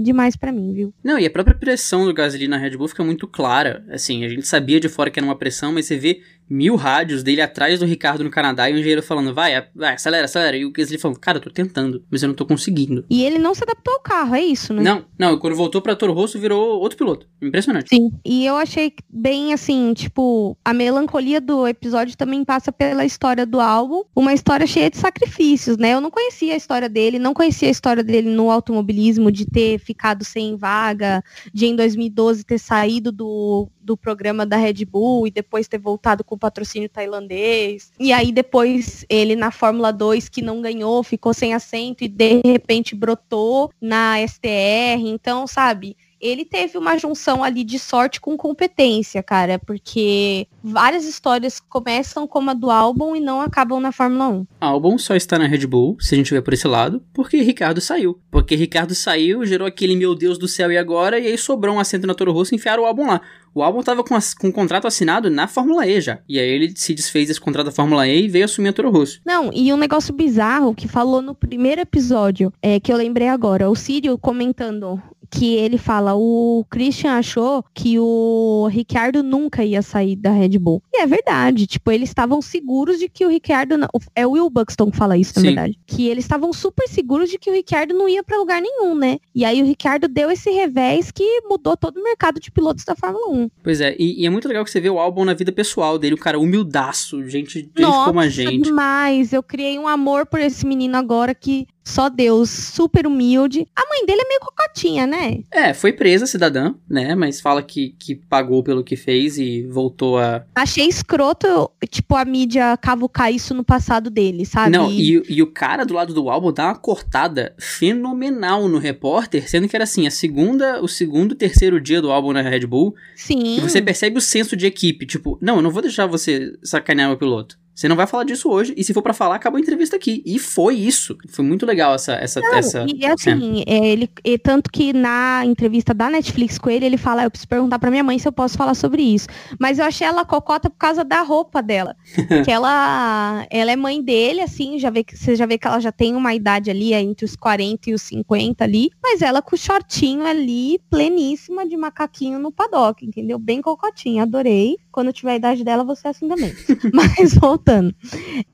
[0.00, 0.94] demais para mim, viu?
[1.02, 4.28] Não, e a própria pressão do Gasly na Red Bull fica muito clara assim, a
[4.28, 7.80] gente sabia de fora que era uma pressão, mas você vê mil rádios dele atrás
[7.80, 10.56] do Ricardo no Canadá e o engenheiro falando, vai, vai, acelera, acelera.
[10.56, 13.04] E o Gasly falando, cara, eu tô tentando, mas eu não tô conseguindo.
[13.08, 14.82] E ele não se adaptou ao carro, é isso, né?
[14.82, 17.28] Não, não, quando voltou pra Toro Rosso virou outro piloto.
[17.40, 17.88] Impressionante.
[17.88, 23.46] Sim, e eu achei bem assim, tipo, a melancolia do episódio também passa pela história
[23.46, 25.94] do álbum, uma história cheia de sacrifícios, né?
[25.94, 29.78] Eu não conhecia a história dele, não conhecia a história dele no automobilismo, de ter
[29.78, 31.22] ficado sem vaga,
[31.52, 36.24] de em 2012 ter saído do, do programa da Red Bull e depois ter voltado
[36.24, 37.92] com o patrocínio tailandês.
[38.00, 42.40] E aí depois ele na Fórmula 2 que não ganhou, ficou sem assento e de
[42.44, 45.04] repente brotou na STR.
[45.04, 51.60] Então, sabe, ele teve uma junção ali de sorte com competência, cara, porque várias histórias
[51.60, 54.46] começam como a do álbum e não acabam na Fórmula 1.
[54.58, 57.42] A álbum só está na Red Bull, se a gente ver por esse lado, porque
[57.42, 58.18] Ricardo saiu.
[58.30, 61.80] Porque Ricardo saiu, gerou aquele meu Deus do céu e agora, e aí sobrou um
[61.80, 63.20] assento na Toro Rosso e enfiaram o álbum lá.
[63.54, 66.18] O álbum tava com, com um contrato assinado na Fórmula E já.
[66.28, 68.90] E aí ele se desfez desse contrato da Fórmula E e veio assumir a Toro
[68.90, 69.20] Rosso.
[69.24, 73.70] Não, e um negócio bizarro que falou no primeiro episódio, é que eu lembrei agora,
[73.70, 75.00] o Sírio comentando
[75.30, 80.82] que ele fala, o Christian achou que o Ricardo nunca ia sair da Red Bull.
[80.92, 84.50] E é verdade, tipo, eles estavam seguros de que o Ricardo, não, é o Will
[84.50, 85.46] Buxton que fala isso, na Sim.
[85.48, 88.94] verdade, que eles estavam super seguros de que o Ricardo não ia para lugar nenhum,
[88.94, 89.18] né?
[89.34, 92.94] E aí o Ricardo deu esse revés que mudou todo o mercado de pilotos da
[92.94, 93.50] Fórmula 1.
[93.62, 95.98] Pois é, e, e é muito legal que você vê o álbum na vida pessoal
[95.98, 98.64] dele, o cara humildaço, gente, gente Nossa, como a gente.
[98.64, 103.68] demais, eu criei um amor por esse menino agora que só Deus, super humilde.
[103.76, 105.40] A mãe dele é meio cocotinha, né?
[105.50, 107.14] É, foi presa, cidadã, né?
[107.14, 110.44] Mas fala que, que pagou pelo que fez e voltou a.
[110.54, 114.70] Achei escroto, tipo, a mídia cavucar isso no passado dele, sabe?
[114.70, 119.48] Não, e, e o cara do lado do álbum dá uma cortada fenomenal no repórter,
[119.48, 122.94] sendo que era assim, a segunda, o segundo, terceiro dia do álbum na Red Bull.
[123.14, 123.58] Sim.
[123.58, 127.12] E você percebe o senso de equipe, tipo, não, eu não vou deixar você sacanear
[127.12, 127.58] o piloto.
[127.74, 130.22] Você não vai falar disso hoje, e se for para falar, acabou a entrevista aqui.
[130.24, 131.18] E foi isso.
[131.28, 132.12] Foi muito legal essa.
[132.12, 133.88] essa, não, essa e assim, é.
[133.88, 137.80] Ele, e tanto que na entrevista da Netflix com ele, ele fala: Eu preciso perguntar
[137.80, 139.26] pra minha mãe se eu posso falar sobre isso.
[139.58, 141.96] Mas eu achei ela cocota por causa da roupa dela.
[142.44, 145.80] que ela, ela é mãe dele, assim, já vê que você já vê que ela
[145.80, 148.90] já tem uma idade ali, é entre os 40 e os 50 ali.
[149.02, 153.36] Mas ela com o shortinho ali, pleníssima de macaquinho no paddock, entendeu?
[153.36, 154.76] Bem cocotinha, adorei.
[154.92, 156.54] Quando tiver a idade dela, você é assim também.
[156.94, 157.63] Mas voltando.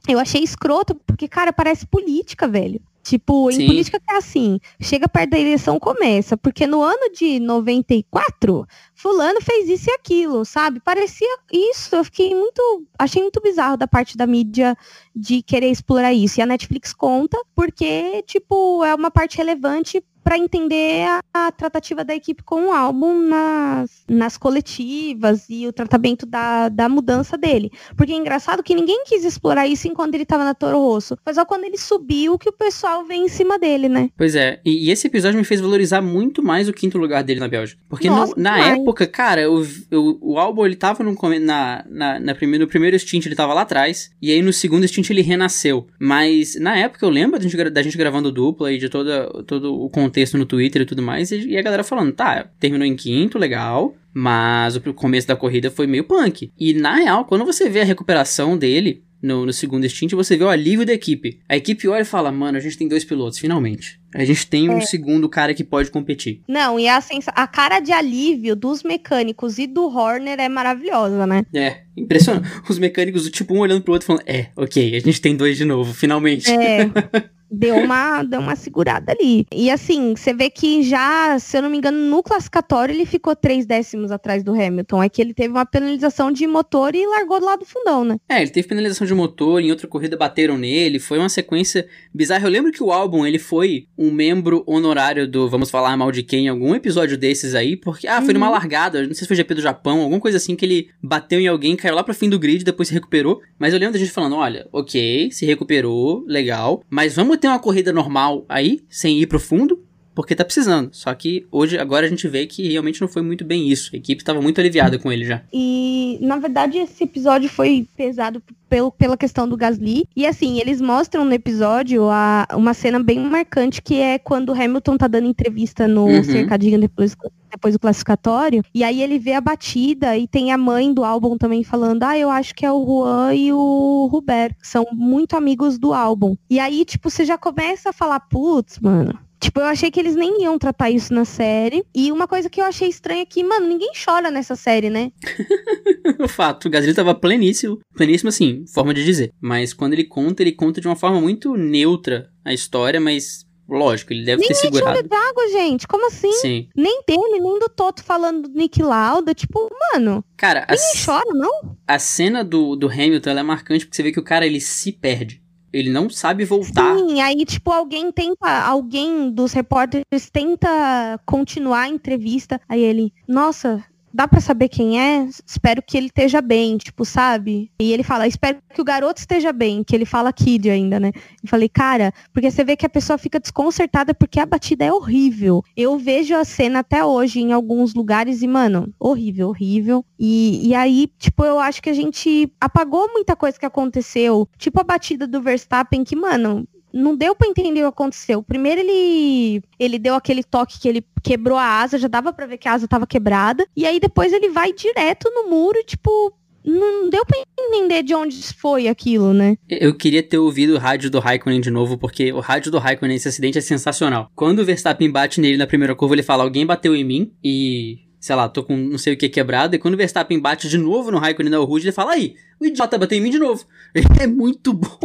[0.09, 2.81] Eu achei escroto, porque, cara, parece política, velho.
[3.03, 3.63] Tipo, Sim.
[3.63, 6.37] em política que é assim, chega perto da eleição, começa.
[6.37, 8.67] Porque no ano de 94,
[9.01, 10.81] fulano fez isso e aquilo, sabe?
[10.81, 11.95] Parecia isso.
[11.95, 12.87] Eu fiquei muito.
[12.99, 14.77] Achei muito bizarro da parte da mídia
[15.15, 16.39] de querer explorar isso.
[16.39, 22.05] E a Netflix conta, porque, tipo, é uma parte relevante para entender a, a, tratativa
[22.05, 27.71] da equipe com o álbum nas, nas coletivas e o tratamento da, da mudança dele.
[27.97, 31.17] Porque é engraçado que ninguém quis explorar isso enquanto ele estava na Toro Rosso.
[31.25, 34.11] Foi só quando ele subiu que o pessoal vem em cima dele, né?
[34.17, 34.61] Pois é.
[34.65, 37.83] E, e esse episódio me fez valorizar muito mais o quinto lugar dele na Bélgica.
[37.89, 38.79] Porque Nossa, no, na demais.
[38.79, 39.63] época, cara, o,
[39.93, 43.55] o, o, álbum ele tava no, na, na, na primeiro, no primeiro stint ele tava
[43.55, 44.11] lá atrás.
[44.21, 45.87] E aí no segundo stint ele renasceu.
[45.99, 49.75] Mas na época eu lembro da gente, da gente gravando dupla e de toda, todo
[49.75, 53.39] o contexto no Twitter e tudo mais, e, a galera falando, tá, terminou em quinto,
[53.39, 56.51] legal, mas o começo da corrida foi meio punk.
[56.59, 60.45] E na real, quando você vê a recuperação dele no, no segundo stint, você vê
[60.45, 61.41] o alívio da equipe.
[61.49, 64.01] A equipe olha e fala, mano, a gente tem dois pilotos, finalmente.
[64.15, 64.81] A gente tem um é.
[64.81, 66.41] segundo cara que pode competir.
[66.49, 67.01] Não, e a,
[67.35, 71.45] a cara de alívio dos mecânicos e do Horner é maravilhosa, né?
[71.55, 72.49] É, impressionante.
[72.69, 75.65] Os mecânicos, tipo, um olhando pro outro falando, é, ok, a gente tem dois de
[75.65, 76.51] novo, finalmente.
[76.51, 76.91] É.
[77.51, 79.47] deu uma, deu uma segurada ali.
[79.53, 83.35] E assim, você vê que já, se eu não me engano, no classificatório ele ficou
[83.35, 85.03] três décimos atrás do Hamilton.
[85.03, 88.19] É que ele teve uma penalização de motor e largou do lado do fundão, né?
[88.29, 92.47] É, ele teve penalização de motor, em outra corrida bateram nele, foi uma sequência bizarra.
[92.47, 96.23] Eu lembro que o álbum, ele foi um membro honorário do Vamos Falar Mal de
[96.23, 98.35] Quem em algum episódio desses aí, porque, ah, foi uhum.
[98.35, 101.41] numa largada, não sei se foi GP do Japão, alguma coisa assim que ele bateu
[101.41, 103.41] em alguém, caiu lá pro fim do grid, depois se recuperou.
[103.59, 107.59] Mas eu lembro da gente falando, olha, ok, se recuperou, legal, mas vamos ter uma
[107.59, 109.83] corrida normal aí, sem ir pro fundo,
[110.21, 110.91] porque tá precisando.
[110.93, 113.91] Só que hoje, agora a gente vê que realmente não foi muito bem isso.
[113.93, 115.43] A equipe estava muito aliviada com ele já.
[115.53, 120.07] E, na verdade, esse episódio foi pesado pelo, pela questão do Gasly.
[120.15, 124.53] E assim, eles mostram no episódio a, uma cena bem marcante, que é quando o
[124.53, 126.23] Hamilton tá dando entrevista no uhum.
[126.23, 127.17] cercadinho depois,
[127.51, 128.63] depois do classificatório.
[128.75, 132.19] E aí ele vê a batida e tem a mãe do álbum também falando: Ah,
[132.19, 134.55] eu acho que é o Juan e o Hubert.
[134.63, 136.37] São muito amigos do álbum.
[136.49, 140.15] E aí, tipo, você já começa a falar, putz, mano Tipo, eu achei que eles
[140.15, 141.83] nem iam tratar isso na série.
[141.95, 145.11] E uma coisa que eu achei estranha é que, mano, ninguém chora nessa série, né?
[146.21, 147.79] o fato, o Gasly tava pleníssimo.
[147.95, 149.33] Pleníssimo, assim, forma de dizer.
[149.41, 154.13] Mas quando ele conta, ele conta de uma forma muito neutra a história, mas Lógico,
[154.13, 154.95] ele deve nem ter segurado.
[154.95, 155.87] Nem d'água, gente.
[155.87, 156.33] Como assim?
[156.33, 156.69] Sim.
[156.77, 159.33] Nem dele, nem do Toto falando do Nick Lauda.
[159.33, 160.25] Tipo, mano.
[160.37, 161.05] Cara, ninguém a...
[161.05, 161.77] chora, não?
[161.87, 164.91] A cena do, do Hamilton é marcante porque você vê que o cara ele se
[164.91, 165.40] perde.
[165.73, 166.97] Ele não sabe voltar.
[166.97, 168.65] Sim, aí, tipo, alguém tenta.
[168.65, 172.61] Alguém dos repórteres tenta continuar a entrevista.
[172.69, 177.71] Aí ele, nossa, dá para saber quem é, espero que ele esteja bem, tipo, sabe?
[177.81, 181.13] E ele fala, espero que o garoto esteja bem, que ele fala Kid ainda, né?
[181.43, 184.93] Eu falei, cara, porque você vê que a pessoa fica desconcertada porque a batida é
[184.93, 185.63] horrível.
[185.77, 190.05] Eu vejo a cena até hoje em alguns lugares e, mano, horrível, horrível.
[190.19, 194.49] E, e aí, tipo, eu acho que a gente apagou muita coisa que aconteceu.
[194.59, 198.43] Tipo a batida do Verstappen, que, mano, não deu para entender o que aconteceu.
[198.43, 202.59] Primeiro ele ele deu aquele toque que ele quebrou a asa, já dava para ver
[202.59, 206.33] que a asa tava quebrada, e aí depois ele vai direto no muro, tipo,
[206.65, 209.57] não deu pra entender de onde foi aquilo, né?
[209.69, 213.15] Eu queria ter ouvido o rádio do Raikkonen de novo, porque o rádio do Raikkonen
[213.15, 214.31] nesse acidente é sensacional.
[214.35, 217.99] Quando o Verstappen bate nele na primeira curva, ele fala: Alguém bateu em mim e.
[218.19, 219.75] Sei lá, tô com não sei o que quebrado.
[219.75, 222.67] E quando o Verstappen bate de novo no Raikkonen na Rude, ele fala: Aí, o
[222.67, 223.65] idiota bateu em mim de novo.
[224.21, 224.99] É muito bom.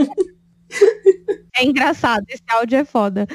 [1.57, 3.26] É engraçado, esse áudio é foda.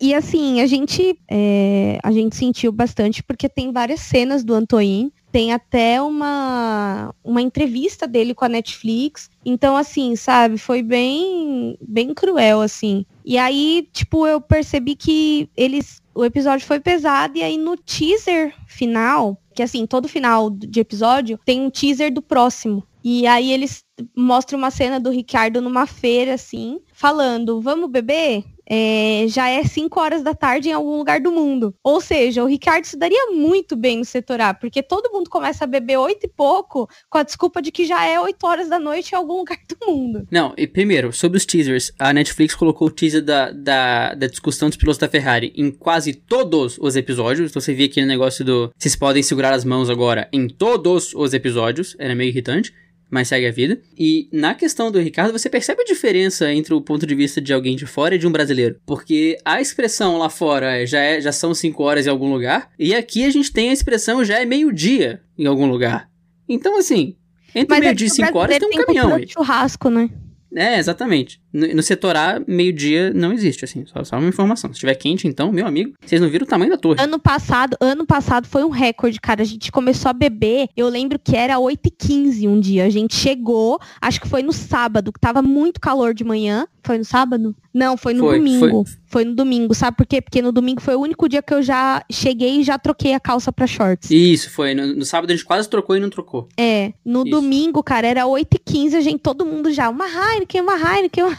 [0.00, 5.12] E assim, a gente, é, a gente sentiu bastante porque tem várias cenas do Antoine.
[5.30, 9.30] Tem até uma, uma entrevista dele com a Netflix.
[9.44, 13.04] Então, assim, sabe, foi bem, bem cruel, assim.
[13.24, 16.00] E aí, tipo, eu percebi que eles.
[16.12, 21.38] O episódio foi pesado, e aí no teaser final, que assim, todo final de episódio,
[21.44, 22.82] tem um teaser do próximo.
[23.04, 23.84] E aí eles
[24.16, 28.42] mostram uma cena do Ricardo numa feira, assim, falando, vamos beber?
[28.70, 31.74] É, já é 5 horas da tarde em algum lugar do mundo.
[31.82, 35.64] Ou seja, o Ricardo se daria muito bem no setor A, porque todo mundo começa
[35.64, 38.78] a beber oito e pouco com a desculpa de que já é 8 horas da
[38.78, 40.26] noite em algum lugar do mundo.
[40.30, 44.68] Não, e primeiro, sobre os teasers, a Netflix colocou o teaser da, da, da discussão
[44.68, 47.50] dos pilotos da Ferrari em quase todos os episódios.
[47.50, 51.34] Então você via aquele negócio do vocês podem segurar as mãos agora em todos os
[51.34, 51.96] episódios.
[51.98, 52.72] Era meio irritante
[53.10, 53.80] mas segue a vida.
[53.98, 57.52] E na questão do Ricardo, você percebe a diferença entre o ponto de vista de
[57.52, 58.80] alguém de fora e de um brasileiro.
[58.86, 62.94] Porque a expressão lá fora já, é, já são 5 horas em algum lugar, e
[62.94, 66.08] aqui a gente tem a expressão já é meio-dia em algum lugar.
[66.48, 67.16] Então, assim,
[67.54, 69.28] entre é meio-dia e 5 horas tem um caminhão aí.
[69.28, 70.08] churrasco, né?
[70.54, 71.40] É, exatamente.
[71.52, 73.84] No, no setor A, meio-dia não existe, assim.
[73.86, 74.70] Só, só uma informação.
[74.70, 77.00] Se estiver quente, então, meu amigo, vocês não viram o tamanho da torre.
[77.00, 79.42] Ano passado, ano passado foi um recorde, cara.
[79.42, 80.68] A gente começou a beber.
[80.76, 82.84] Eu lembro que era 8h15 um dia.
[82.84, 86.66] A gente chegou, acho que foi no sábado, que tava muito calor de manhã.
[86.82, 87.54] Foi no sábado?
[87.72, 88.84] Não, foi no foi, domingo.
[88.84, 88.94] Foi.
[89.06, 89.24] foi.
[89.24, 90.20] no domingo, sabe por quê?
[90.20, 93.20] Porque no domingo foi o único dia que eu já cheguei e já troquei a
[93.20, 94.10] calça pra shorts.
[94.10, 94.74] Isso, foi.
[94.74, 96.48] No, no sábado a gente quase trocou e não trocou.
[96.56, 96.92] É.
[97.04, 97.30] No Isso.
[97.30, 101.36] domingo, cara, era 8h15, a gente, todo mundo já, uma Heineken, uma Heineken, uma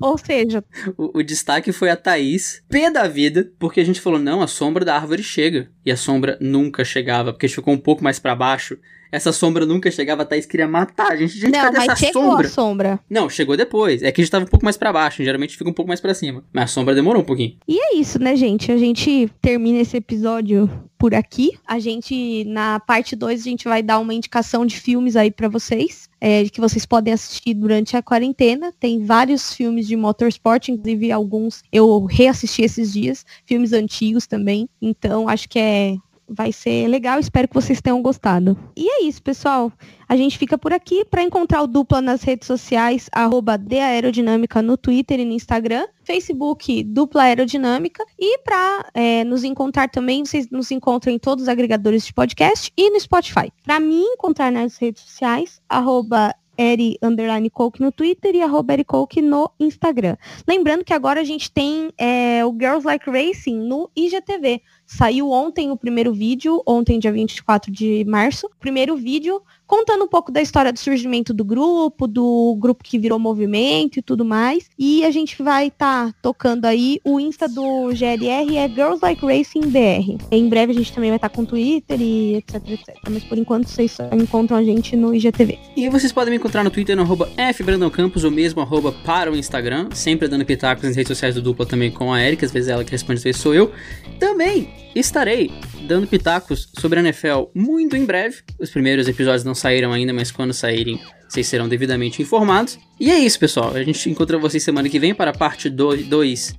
[0.00, 0.64] Ou seja...
[0.96, 4.46] O, o destaque foi a Thaís, pé da vida, porque a gente falou, não, a
[4.46, 5.70] sombra da árvore chega.
[5.84, 8.78] E a sombra nunca chegava, porque ficou um pouco mais para baixo
[9.12, 11.38] essa sombra nunca chegava, a Thaís queria matar a gente.
[11.38, 12.46] Gente, não, mas chegou sombra?
[12.46, 13.00] a sombra.
[13.10, 14.02] Não, chegou depois.
[14.02, 16.00] É que a gente tava um pouco mais para baixo, geralmente fica um pouco mais
[16.00, 16.42] para cima.
[16.50, 17.58] Mas a sombra demorou um pouquinho.
[17.68, 18.72] E é isso, né, gente?
[18.72, 21.50] A gente termina esse episódio por aqui.
[21.66, 25.48] A gente, na parte 2, a gente vai dar uma indicação de filmes aí para
[25.48, 26.08] vocês.
[26.24, 28.72] É, que vocês podem assistir durante a quarentena.
[28.78, 34.68] Tem vários filmes de motorsport, inclusive alguns eu reassisti esses dias, filmes antigos também.
[34.80, 35.96] Então, acho que é
[36.28, 37.18] vai ser legal.
[37.18, 38.56] Espero que vocês tenham gostado.
[38.76, 39.72] E é isso, pessoal.
[40.08, 41.04] A gente fica por aqui.
[41.04, 45.86] Para encontrar o Dupla nas redes sociais, arroba Aerodinâmica no Twitter e no Instagram.
[46.04, 48.04] Facebook Dupla Aerodinâmica.
[48.18, 52.72] E para é, nos encontrar também, vocês nos encontram em todos os agregadores de podcast
[52.76, 53.52] e no Spotify.
[53.64, 58.84] Para me encontrar nas redes sociais, arroba Eri Underline Coke no Twitter e arroba Eri
[58.84, 60.16] Coke no Instagram.
[60.46, 64.62] Lembrando que agora a gente tem é, o Girls Like Racing no IGTV.
[64.86, 68.48] Saiu ontem o primeiro vídeo, ontem, dia 24 de março.
[68.60, 73.18] Primeiro vídeo contando um pouco da história do surgimento do grupo, do grupo que virou
[73.18, 74.68] movimento e tudo mais.
[74.78, 77.00] E a gente vai estar tá tocando aí.
[77.02, 80.22] O Insta do GLR é Girls Like Racing BR.
[80.30, 82.96] Em breve a gente também vai estar tá com Twitter e etc, etc.
[83.08, 85.58] Mas por enquanto vocês só encontram a gente no IGTV.
[85.74, 89.36] E vocês podem me encontrar no Twitter no arroba FBrandãoCampos ou mesmo arroba para o
[89.36, 89.88] Instagram.
[89.94, 92.44] Sempre dando pitacos nas redes sociais do Dupla também com a Erika.
[92.44, 93.72] Às vezes ela que responde, às vezes sou eu.
[94.18, 95.50] Também estarei
[95.82, 98.42] dando pitacos sobre a NFL muito em breve.
[98.58, 102.78] Os primeiros episódios não saíram ainda, mas quando saírem, vocês serão devidamente informados.
[103.00, 103.74] E é isso, pessoal.
[103.74, 106.08] A gente encontra vocês semana que vem para a parte 2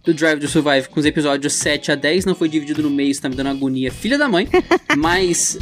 [0.03, 2.25] do Drive to Survive com os episódios 7 a 10.
[2.25, 4.47] Não foi dividido no meio, está me dando agonia, filha da mãe.
[4.97, 5.57] Mas